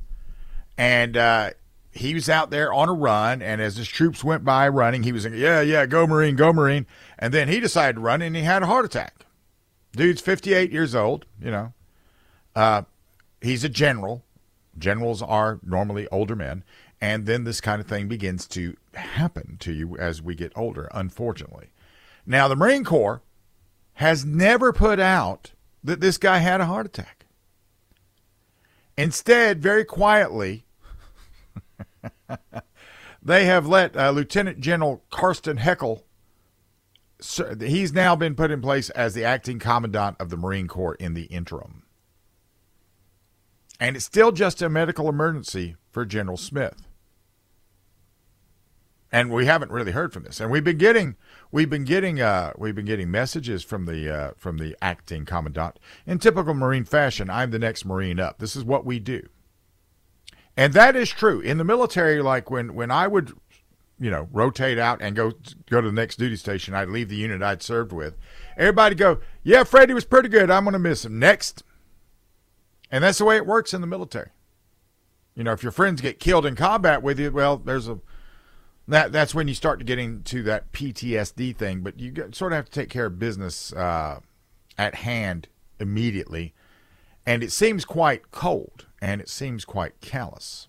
and 0.77 1.15
uh, 1.15 1.51
he 1.91 2.13
was 2.13 2.29
out 2.29 2.49
there 2.49 2.73
on 2.73 2.89
a 2.89 2.93
run. 2.93 3.41
And 3.41 3.61
as 3.61 3.77
his 3.77 3.87
troops 3.87 4.23
went 4.23 4.43
by 4.43 4.67
running, 4.67 5.03
he 5.03 5.13
was 5.13 5.23
like, 5.23 5.35
"Yeah, 5.35 5.61
yeah, 5.61 5.85
go 5.85 6.05
Marine, 6.05 6.35
go 6.35 6.51
Marine." 6.51 6.85
And 7.17 7.33
then 7.33 7.47
he 7.47 7.61
decided 7.61 7.95
to 7.95 8.01
run, 8.01 8.21
and 8.21 8.35
he 8.35 8.41
had 8.41 8.63
a 8.63 8.67
heart 8.67 8.83
attack. 8.83 9.25
Dude's 9.93 10.21
58 10.21 10.71
years 10.71 10.93
old, 10.93 11.25
you 11.41 11.51
know. 11.51 11.73
Uh, 12.55 12.83
he's 13.43 13.63
a 13.63 13.69
general. 13.69 14.23
Generals 14.77 15.21
are 15.21 15.60
normally 15.63 16.08
older 16.08 16.36
men. 16.36 16.63
And 16.99 17.25
then 17.25 17.43
this 17.43 17.62
kind 17.62 17.82
of 17.82 17.88
thing 17.88 18.08
begins 18.08 18.47
to 18.47 18.77
happen 18.93 19.58
to 19.60 19.73
you 19.73 19.97
as 19.97 20.21
we 20.21 20.36
get 20.36 20.53
older, 20.56 20.88
unfortunately. 20.93 21.67
Now, 22.25 22.47
the 22.47 22.56
Marine 22.56 22.86
Corps 22.86 23.21
has 23.95 24.25
never 24.25 24.71
put 24.71 24.99
out 24.99 25.51
that 25.84 25.99
this 25.99 26.17
guy 26.17 26.38
had 26.38 26.62
a 26.62 26.65
heart 26.65 26.86
attack. 26.86 27.25
Instead, 28.97 29.62
very 29.62 29.84
quietly, 29.84 30.65
they 33.21 33.45
have 33.45 33.67
let 33.67 33.97
uh, 33.97 34.12
Lieutenant 34.12 34.60
General 34.60 35.03
Karsten 35.10 35.58
Heckl. 35.58 36.03
He's 37.60 37.93
now 37.93 38.15
been 38.15 38.36
put 38.36 38.51
in 38.51 38.62
place 38.62 38.89
as 38.91 39.13
the 39.13 39.23
acting 39.23 39.60
commandant 39.60 40.17
of 40.19 40.29
the 40.29 40.38
Marine 40.38 40.67
Corps 40.67 40.95
in 40.95 41.13
the 41.13 41.23
interim. 41.23 41.83
And 43.84 43.98
it's 43.98 44.06
still 44.06 44.32
just 44.32 44.62
a 44.62 44.69
medical 44.69 45.10
emergency 45.10 45.76
for 45.91 46.06
General 46.06 46.38
Smith. 46.38 46.88
And 49.12 49.30
we 49.30 49.46
haven't 49.46 49.72
really 49.72 49.91
heard 49.91 50.13
from 50.13 50.24
this. 50.24 50.39
And 50.39 50.50
we've 50.50 50.63
been 50.63 50.78
getting 50.78 51.17
we've 51.52 51.69
been 51.69 51.84
getting 51.84 52.22
uh, 52.22 52.54
we've 52.58 52.76
been 52.76 52.86
getting 52.86 53.12
messages 53.12 53.62
from 53.62 53.86
the 53.86 54.10
uh, 54.10 54.32
from 54.38 54.58
the 54.58 54.78
acting 54.82 55.26
commandant 55.26 55.80
in 56.08 56.17
typical 56.17 56.54
Marine 56.54 56.86
fashion. 56.86 57.30
I'm 57.30 57.52
the 57.52 57.60
next 57.60 57.84
Marine 57.84 58.22
up. 58.22 58.39
This 58.39 58.56
is 58.56 58.63
what 58.63 58.86
we 58.86 59.00
do. 59.00 59.28
And 60.56 60.72
that 60.74 60.96
is 60.96 61.10
true 61.10 61.41
in 61.41 61.58
the 61.58 61.65
military. 61.65 62.22
Like 62.22 62.50
when 62.50 62.76
when 62.76 62.89
I 62.89 63.08
would 63.08 63.34
you 64.00 64.10
know, 64.10 64.30
rotate 64.32 64.80
out 64.80 65.02
and 65.02 65.13
go 65.13 65.34
go 65.69 65.82
to 65.82 65.89
the 65.89 65.93
next 65.93 66.17
duty 66.17 66.38
station. 66.38 66.74
I'd 66.74 66.88
leave 66.88 67.10
the 67.10 67.17
unit 67.17 67.43
I'd 67.43 67.62
served 67.62 67.91
with. 67.91 68.15
Everybody 68.56 68.96
go, 68.96 69.19
yeah, 69.43 69.65
Freddie 69.65 69.93
was 69.93 70.06
pretty 70.06 70.30
good. 70.30 70.50
I'm 70.50 70.63
going 70.63 70.72
to 70.72 70.80
miss 70.80 71.04
him. 71.04 71.19
Next. 71.19 71.63
And 72.93 73.03
that's 73.03 73.17
the 73.17 73.25
way 73.25 73.38
it 73.38 73.47
works 73.47 73.73
in 73.73 73.82
the 73.82 73.88
military. 73.88 74.29
You 75.34 75.43
know, 75.43 75.51
if 75.51 75.63
your 75.63 75.71
friends 75.71 75.99
get 75.99 76.19
killed 76.19 76.45
in 76.45 76.56
combat 76.56 77.01
with 77.01 77.19
you, 77.19 77.32
well, 77.32 77.58
there's 77.58 77.88
a 77.88 77.99
that 78.88 79.12
that's 79.12 79.34
when 79.34 79.47
you 79.47 79.56
start 79.56 79.79
to 79.79 79.86
get 79.86 79.97
into 79.97 80.43
that 80.43 80.71
PTSD 80.73 81.56
thing. 81.56 81.82
But 81.82 81.99
you 81.99 82.13
sort 82.34 82.53
of 82.53 82.58
have 82.58 82.65
to 82.65 82.71
take 82.71 82.91
care 82.91 83.08
of 83.08 83.17
business 83.17 83.73
uh, 83.73 84.19
at 84.77 84.93
hand 84.93 85.47
immediately, 85.79 86.53
and 87.25 87.41
it 87.41 87.51
seems 87.51 87.84
quite 87.84 88.29
cold 88.29 88.86
and 89.01 89.19
it 89.21 89.27
seems 89.27 89.65
quite 89.65 89.99
callous. 89.99 90.67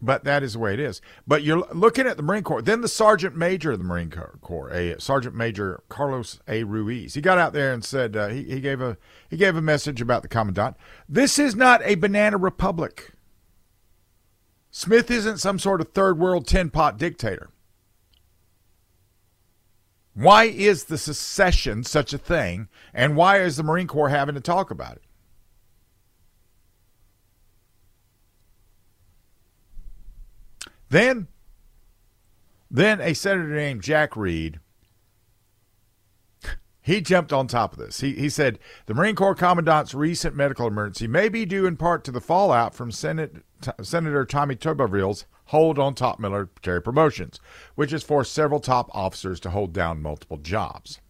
But 0.00 0.24
that 0.24 0.42
is 0.42 0.52
the 0.52 0.60
way 0.60 0.74
it 0.74 0.80
is. 0.80 1.00
But 1.26 1.42
you're 1.42 1.66
looking 1.72 2.06
at 2.06 2.16
the 2.16 2.22
Marine 2.22 2.44
Corps. 2.44 2.62
Then 2.62 2.82
the 2.82 2.88
Sergeant 2.88 3.36
Major 3.36 3.72
of 3.72 3.78
the 3.78 3.84
Marine 3.84 4.12
Corps, 4.40 4.70
a 4.70 5.00
Sergeant 5.00 5.34
Major 5.34 5.82
Carlos 5.88 6.38
A. 6.46 6.62
Ruiz, 6.62 7.14
he 7.14 7.20
got 7.20 7.38
out 7.38 7.52
there 7.52 7.72
and 7.72 7.84
said 7.84 8.16
uh, 8.16 8.28
he, 8.28 8.44
he 8.44 8.60
gave 8.60 8.80
a 8.80 8.96
he 9.28 9.36
gave 9.36 9.56
a 9.56 9.62
message 9.62 10.00
about 10.00 10.22
the 10.22 10.28
commandant. 10.28 10.76
This 11.08 11.38
is 11.38 11.56
not 11.56 11.82
a 11.84 11.96
banana 11.96 12.36
republic. 12.36 13.12
Smith 14.70 15.10
isn't 15.10 15.38
some 15.38 15.58
sort 15.58 15.80
of 15.80 15.88
third 15.88 16.18
world 16.18 16.46
tin 16.46 16.70
pot 16.70 16.98
dictator. 16.98 17.50
Why 20.14 20.44
is 20.44 20.84
the 20.84 20.98
secession 20.98 21.84
such 21.84 22.12
a 22.12 22.18
thing, 22.18 22.68
and 22.92 23.16
why 23.16 23.40
is 23.40 23.56
the 23.56 23.62
Marine 23.62 23.86
Corps 23.86 24.08
having 24.08 24.34
to 24.34 24.40
talk 24.40 24.70
about 24.70 24.96
it? 24.96 25.02
Then, 30.90 31.28
then 32.70 33.00
a 33.00 33.14
senator 33.14 33.48
named 33.48 33.82
Jack 33.82 34.16
Reed, 34.16 34.60
he 36.80 37.02
jumped 37.02 37.34
on 37.34 37.46
top 37.46 37.72
of 37.72 37.78
this. 37.78 38.00
He, 38.00 38.14
he 38.14 38.30
said 38.30 38.58
the 38.86 38.94
Marine 38.94 39.14
Corps 39.14 39.34
Commandant's 39.34 39.94
recent 39.94 40.34
medical 40.34 40.66
emergency 40.66 41.06
may 41.06 41.28
be 41.28 41.44
due 41.44 41.66
in 41.66 41.76
part 41.76 42.02
to 42.04 42.10
the 42.10 42.20
fallout 42.20 42.74
from 42.74 42.90
Senate, 42.90 43.44
T- 43.60 43.70
Senator 43.82 44.24
Tommy 44.24 44.56
Tuberville's 44.56 45.26
hold 45.46 45.78
on 45.78 45.94
top 45.94 46.18
military 46.18 46.80
promotions, 46.80 47.40
which 47.74 47.90
has 47.90 48.02
forced 48.02 48.32
several 48.32 48.60
top 48.60 48.88
officers 48.94 49.38
to 49.40 49.50
hold 49.50 49.74
down 49.74 50.00
multiple 50.00 50.38
jobs. 50.38 51.00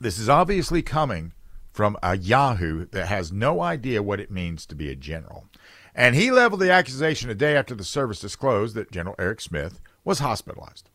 This 0.00 0.18
is 0.18 0.28
obviously 0.28 0.82
coming 0.82 1.32
from 1.72 1.96
a 2.02 2.16
Yahoo 2.16 2.86
that 2.86 3.06
has 3.06 3.30
no 3.30 3.60
idea 3.60 4.02
what 4.02 4.18
it 4.18 4.30
means 4.30 4.66
to 4.66 4.74
be 4.74 4.90
a 4.90 4.96
general. 4.96 5.46
And 5.94 6.14
he 6.14 6.30
leveled 6.30 6.60
the 6.60 6.70
accusation 6.70 7.30
a 7.30 7.34
day 7.34 7.56
after 7.56 7.74
the 7.74 7.84
service 7.84 8.20
disclosed 8.20 8.74
that 8.76 8.92
General 8.92 9.16
Eric 9.18 9.40
Smith 9.40 9.80
was 10.04 10.20
hospitalized. 10.20 10.88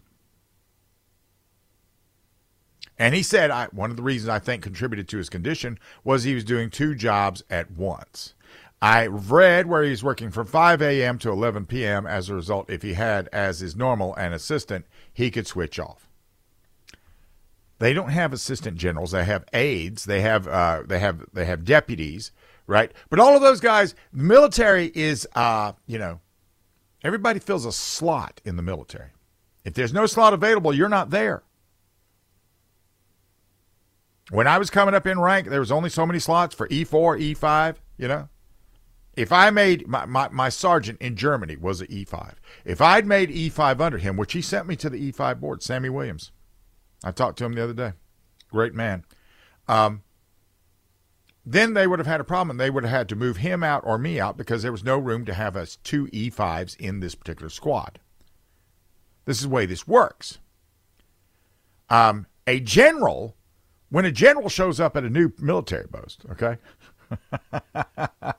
And 2.98 3.14
he 3.14 3.24
said 3.24 3.52
I, 3.52 3.66
one 3.72 3.92
of 3.92 3.98
the 3.98 4.04
reasons 4.04 4.30
I 4.30 4.40
think 4.40 4.64
contributed 4.64 5.08
to 5.10 5.18
his 5.18 5.30
condition 5.30 5.78
was 6.04 6.24
he 6.24 6.34
was 6.34 6.46
doing 6.46 6.70
two 6.70 6.96
jobs 6.96 7.44
at 7.50 7.72
once. 7.72 8.34
I 8.82 9.08
read 9.08 9.68
where 9.68 9.84
he 9.84 9.90
was 9.90 10.04
working 10.04 10.32
from 10.32 10.48
5 10.48 10.82
a.m. 10.82 11.18
to 11.20 11.30
11 11.30 11.66
p.m. 11.66 12.06
As 12.06 12.30
a 12.30 12.36
result, 12.36 12.70
if 12.70 12.82
he 12.84 12.94
had, 12.94 13.28
as 13.34 13.62
is 13.62 13.76
normal, 13.76 14.14
an 14.16 14.32
assistant, 14.32 14.86
he 15.12 15.32
could 15.32 15.48
switch 15.48 15.80
off. 15.80 16.08
They 17.80 17.94
don't 17.94 18.10
have 18.10 18.32
assistant 18.32 18.78
generals. 18.78 19.12
They 19.12 19.26
have 19.26 19.46
aides. 19.54 20.06
They 20.06 20.22
have 20.22 20.48
uh, 20.48 20.84
they 20.86 21.00
have 21.00 21.26
they 21.34 21.46
have 21.46 21.66
deputies, 21.66 22.32
right? 22.68 22.92
But 23.10 23.20
all 23.20 23.36
of 23.36 23.42
those 23.42 23.60
guys, 23.60 23.96
the 24.14 24.24
military 24.24 24.92
is, 24.94 25.28
uh, 25.36 25.74
you 25.86 25.98
know, 25.98 26.20
everybody 27.04 27.40
fills 27.40 27.66
a 27.66 27.72
slot 27.72 28.42
in 28.46 28.56
the 28.56 28.64
military. 28.64 29.10
If 29.64 29.74
there's 29.74 29.94
no 29.94 30.06
slot 30.06 30.34
available, 30.34 30.74
you're 30.74 30.90
not 30.90 31.10
there. 31.10 31.44
When 34.32 34.48
I 34.48 34.58
was 34.58 34.70
coming 34.70 34.96
up 34.96 35.06
in 35.06 35.20
rank, 35.20 35.50
there 35.50 35.60
was 35.60 35.72
only 35.72 35.90
so 35.90 36.06
many 36.06 36.20
slots 36.20 36.56
for 36.56 36.68
E4, 36.68 37.36
E5, 37.36 37.76
you 37.98 38.08
know. 38.08 38.30
If 39.16 39.32
I 39.32 39.50
made 39.50 39.88
my, 39.88 40.06
my, 40.06 40.28
my 40.30 40.50
sergeant 40.50 41.00
in 41.00 41.16
Germany 41.16 41.56
was 41.56 41.82
an 41.82 41.88
E5. 41.88 42.34
If 42.66 42.82
I'd 42.82 43.06
made 43.06 43.30
E5 43.30 43.80
under 43.80 43.98
him, 43.98 44.18
which 44.18 44.34
he 44.34 44.42
sent 44.42 44.68
me 44.68 44.76
to 44.78 44.90
the 44.90 45.12
E5 45.12 45.40
board, 45.40 45.64
Sammy 45.64 45.90
Williams. 45.90 46.32
I 47.04 47.12
talked 47.12 47.38
to 47.38 47.46
him 47.46 47.54
the 47.54 47.64
other 47.64 47.74
day. 47.74 47.94
Great 48.50 48.74
man. 48.74 49.06
Um, 49.68 50.04
then 51.46 51.74
they 51.74 51.86
would 51.86 52.00
have 52.00 52.08
had 52.08 52.22
a 52.22 52.26
problem. 52.26 52.58
They 52.58 52.70
would 52.70 52.84
have 52.84 52.92
had 52.92 53.10
to 53.10 53.16
move 53.16 53.38
him 53.38 53.64
out 53.64 53.84
or 53.86 53.98
me 53.98 54.20
out 54.20 54.38
because 54.38 54.64
there 54.64 54.72
was 54.72 54.84
no 54.84 54.98
room 54.98 55.26
to 55.26 55.34
have 55.34 55.56
us 55.56 55.78
two 55.84 56.08
E5s 56.08 56.76
in 56.78 57.00
this 57.00 57.16
particular 57.16 57.50
squad. 57.50 58.00
This 59.26 59.38
is 59.38 59.44
the 59.44 59.50
way 59.50 59.66
this 59.66 59.88
works. 59.88 60.40
Um, 61.90 62.26
a 62.48 62.60
general 62.60 63.36
when 63.90 64.06
a 64.06 64.12
general 64.12 64.50
shows 64.50 64.80
up 64.80 64.98
at 64.98 65.04
a 65.04 65.10
new 65.10 65.32
military 65.40 65.88
post, 65.88 66.26
okay? 66.32 66.58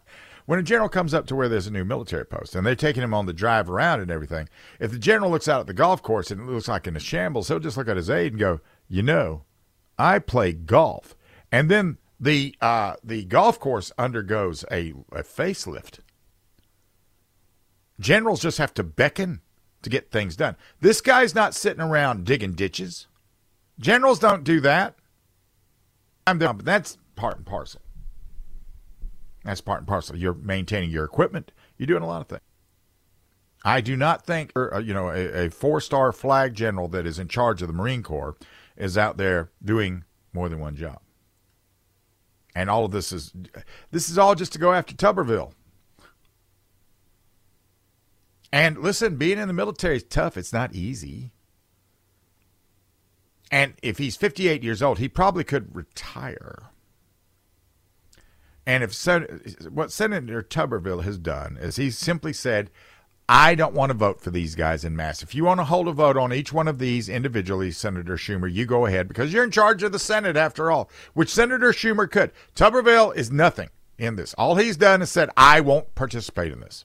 when 0.46 0.58
a 0.58 0.62
general 0.62 0.88
comes 0.88 1.14
up 1.14 1.26
to 1.26 1.36
where 1.36 1.48
there's 1.48 1.68
a 1.68 1.72
new 1.72 1.84
military 1.84 2.26
post 2.26 2.54
and 2.54 2.66
they're 2.66 2.74
taking 2.74 3.02
him 3.02 3.14
on 3.14 3.26
the 3.26 3.32
drive 3.32 3.70
around 3.70 4.00
and 4.00 4.10
everything, 4.10 4.48
if 4.80 4.90
the 4.90 4.98
general 4.98 5.30
looks 5.30 5.48
out 5.48 5.60
at 5.60 5.66
the 5.66 5.72
golf 5.72 6.02
course 6.02 6.30
and 6.30 6.40
it 6.40 6.52
looks 6.52 6.68
like 6.68 6.86
in 6.86 6.96
a 6.96 7.00
shambles, 7.00 7.48
he'll 7.48 7.60
just 7.60 7.76
look 7.76 7.88
at 7.88 7.96
his 7.96 8.10
aide 8.10 8.32
and 8.32 8.40
go, 8.40 8.60
"You 8.88 9.02
know, 9.02 9.44
I 9.98 10.18
play 10.18 10.52
golf." 10.52 11.16
And 11.52 11.70
then 11.70 11.98
the 12.18 12.54
uh, 12.60 12.94
the 13.04 13.24
golf 13.24 13.60
course 13.60 13.92
undergoes 13.98 14.64
a, 14.70 14.94
a 15.12 15.22
facelift. 15.22 16.00
Generals 17.98 18.40
just 18.40 18.58
have 18.58 18.74
to 18.74 18.82
beckon 18.82 19.40
to 19.82 19.90
get 19.90 20.10
things 20.10 20.36
done. 20.36 20.56
This 20.80 21.00
guy's 21.00 21.34
not 21.34 21.54
sitting 21.54 21.82
around 21.82 22.24
digging 22.24 22.52
ditches. 22.52 23.06
Generals 23.78 24.18
don't 24.18 24.44
do 24.44 24.60
that. 24.60 24.96
I'm 26.26 26.38
down, 26.38 26.56
but 26.56 26.66
that's 26.66 26.98
part 27.14 27.36
and 27.36 27.46
parcel. 27.46 27.80
That's 29.44 29.60
part 29.60 29.80
and 29.80 29.86
parcel. 29.86 30.16
You're 30.16 30.34
maintaining 30.34 30.90
your 30.90 31.04
equipment. 31.04 31.52
You're 31.78 31.86
doing 31.86 32.02
a 32.02 32.06
lot 32.06 32.22
of 32.22 32.28
things. 32.28 32.42
I 33.64 33.80
do 33.80 33.96
not 33.96 34.24
think, 34.24 34.52
uh, 34.56 34.78
you 34.78 34.94
know, 34.94 35.08
a, 35.08 35.46
a 35.46 35.50
four-star 35.50 36.12
flag 36.12 36.54
general 36.54 36.88
that 36.88 37.06
is 37.06 37.18
in 37.18 37.28
charge 37.28 37.62
of 37.62 37.68
the 37.68 37.74
Marine 37.74 38.02
Corps 38.02 38.36
is 38.76 38.98
out 38.98 39.16
there 39.16 39.50
doing 39.64 40.04
more 40.32 40.48
than 40.48 40.60
one 40.60 40.76
job. 40.76 41.00
And 42.56 42.70
all 42.70 42.86
of 42.86 42.90
this 42.90 43.12
is, 43.12 43.34
this 43.90 44.08
is 44.08 44.16
all 44.16 44.34
just 44.34 44.54
to 44.54 44.58
go 44.58 44.72
after 44.72 44.94
Tuberville. 44.94 45.52
And 48.50 48.78
listen, 48.78 49.16
being 49.16 49.38
in 49.38 49.46
the 49.46 49.52
military 49.52 49.96
is 49.96 50.04
tough. 50.04 50.38
It's 50.38 50.54
not 50.54 50.74
easy. 50.74 51.32
And 53.50 53.74
if 53.82 53.98
he's 53.98 54.16
58 54.16 54.62
years 54.62 54.82
old, 54.82 54.98
he 54.98 55.06
probably 55.06 55.44
could 55.44 55.76
retire. 55.76 56.70
And 58.64 58.82
if 58.82 59.06
what 59.70 59.92
Senator 59.92 60.42
Tuberville 60.42 61.04
has 61.04 61.18
done 61.18 61.58
is 61.60 61.76
he 61.76 61.90
simply 61.90 62.32
said, 62.32 62.70
I 63.28 63.56
don't 63.56 63.74
want 63.74 63.90
to 63.90 63.98
vote 63.98 64.20
for 64.20 64.30
these 64.30 64.54
guys 64.54 64.84
in 64.84 64.94
mass. 64.94 65.22
If 65.22 65.34
you 65.34 65.44
want 65.44 65.58
to 65.58 65.64
hold 65.64 65.88
a 65.88 65.92
vote 65.92 66.16
on 66.16 66.32
each 66.32 66.52
one 66.52 66.68
of 66.68 66.78
these 66.78 67.08
individually, 67.08 67.72
Senator 67.72 68.16
Schumer, 68.16 68.52
you 68.52 68.66
go 68.66 68.86
ahead 68.86 69.08
because 69.08 69.32
you're 69.32 69.42
in 69.42 69.50
charge 69.50 69.82
of 69.82 69.90
the 69.90 69.98
Senate 69.98 70.36
after 70.36 70.70
all, 70.70 70.88
which 71.14 71.34
Senator 71.34 71.72
Schumer 71.72 72.08
could. 72.08 72.30
Tuberville 72.54 73.16
is 73.16 73.32
nothing 73.32 73.70
in 73.98 74.14
this. 74.14 74.32
All 74.34 74.54
he's 74.54 74.76
done 74.76 75.02
is 75.02 75.10
said, 75.10 75.30
I 75.36 75.60
won't 75.60 75.94
participate 75.96 76.52
in 76.52 76.60
this 76.60 76.84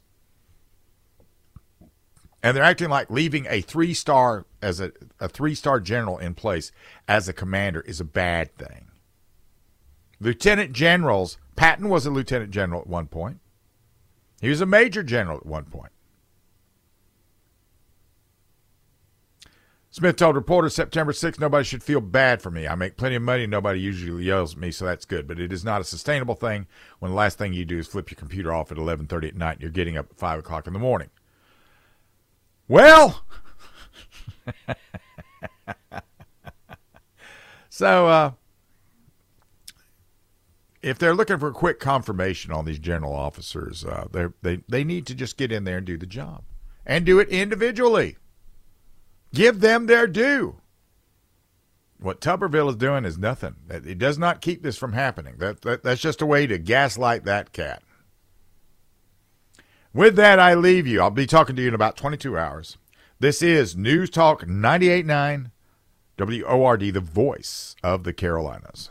and 2.43 2.55
they're 2.55 2.63
acting 2.63 2.89
like 2.89 3.09
leaving 3.09 3.45
a 3.49 3.61
three 3.61 3.93
star 3.93 4.45
as 4.61 4.79
a, 4.79 4.91
a 5.19 5.27
three 5.27 5.55
star 5.55 5.79
general 5.79 6.17
in 6.17 6.33
place 6.33 6.71
as 7.07 7.27
a 7.27 7.33
commander 7.33 7.81
is 7.81 7.99
a 7.99 8.05
bad 8.05 8.55
thing. 8.57 8.87
Lieutenant 10.19 10.73
generals, 10.73 11.37
Patton 11.55 11.89
was 11.89 12.05
a 12.05 12.11
lieutenant 12.11 12.51
general 12.51 12.81
at 12.81 12.87
one 12.87 13.07
point. 13.07 13.39
He 14.39 14.49
was 14.49 14.61
a 14.61 14.65
major 14.65 15.03
general 15.03 15.37
at 15.37 15.45
one 15.45 15.65
point. 15.65 15.90
Smith 19.93 20.15
told 20.15 20.37
reporters 20.37 20.73
September 20.73 21.11
6th, 21.11 21.37
nobody 21.37 21.65
should 21.65 21.83
feel 21.83 21.99
bad 21.99 22.41
for 22.41 22.49
me. 22.49 22.65
I 22.65 22.75
make 22.75 22.95
plenty 22.95 23.15
of 23.15 23.23
money. 23.23 23.45
Nobody 23.45 23.81
usually 23.81 24.23
yells 24.23 24.53
at 24.53 24.59
me, 24.59 24.71
so 24.71 24.85
that's 24.85 25.03
good. 25.03 25.27
But 25.27 25.37
it 25.37 25.51
is 25.51 25.65
not 25.65 25.81
a 25.81 25.83
sustainable 25.83 26.35
thing 26.35 26.65
when 26.99 27.11
the 27.11 27.17
last 27.17 27.37
thing 27.37 27.51
you 27.51 27.65
do 27.65 27.77
is 27.77 27.87
flip 27.87 28.09
your 28.09 28.15
computer 28.15 28.53
off 28.53 28.71
at 28.71 28.77
11.30 28.77 29.27
at 29.27 29.35
night 29.35 29.51
and 29.55 29.61
you're 29.61 29.69
getting 29.69 29.97
up 29.97 30.07
at 30.09 30.17
5 30.17 30.39
o'clock 30.39 30.65
in 30.65 30.71
the 30.71 30.79
morning. 30.79 31.09
Well, 32.69 33.25
so 37.69 38.07
uh, 38.07 38.31
if 40.81 40.97
they're 40.97 41.13
looking 41.13 41.37
for 41.37 41.49
a 41.49 41.53
quick 41.53 41.81
confirmation 41.81 42.53
on 42.53 42.63
these 42.63 42.79
general 42.79 43.13
officers, 43.13 43.83
uh, 43.83 44.07
they 44.41 44.61
they 44.69 44.85
need 44.85 45.05
to 45.07 45.15
just 45.15 45.35
get 45.35 45.51
in 45.51 45.65
there 45.65 45.79
and 45.79 45.85
do 45.85 45.97
the 45.97 46.05
job, 46.05 46.43
and 46.85 47.05
do 47.05 47.19
it 47.19 47.27
individually. 47.27 48.15
Give 49.33 49.59
them 49.59 49.85
their 49.85 50.07
due. 50.07 50.57
What 51.99 52.19
Tuberville 52.19 52.69
is 52.69 52.75
doing 52.75 53.05
is 53.05 53.17
nothing. 53.17 53.55
It 53.69 53.99
does 53.99 54.17
not 54.17 54.41
keep 54.41 54.63
this 54.63 54.77
from 54.77 54.93
happening. 54.93 55.35
That, 55.37 55.61
that 55.61 55.83
that's 55.83 56.01
just 56.01 56.21
a 56.21 56.25
way 56.25 56.47
to 56.47 56.57
gaslight 56.57 57.25
that 57.25 57.53
cat. 57.53 57.83
With 59.93 60.15
that, 60.15 60.39
I 60.39 60.55
leave 60.55 60.87
you. 60.87 61.01
I'll 61.01 61.11
be 61.11 61.27
talking 61.27 61.55
to 61.55 61.61
you 61.61 61.67
in 61.67 61.75
about 61.75 61.97
22 61.97 62.37
hours. 62.37 62.77
This 63.19 63.41
is 63.41 63.75
News 63.75 64.09
Talk 64.09 64.45
98.9 64.45 65.51
WORD, 66.17 66.93
the 66.93 66.99
voice 66.99 67.75
of 67.83 68.03
the 68.03 68.13
Carolinas. 68.13 68.89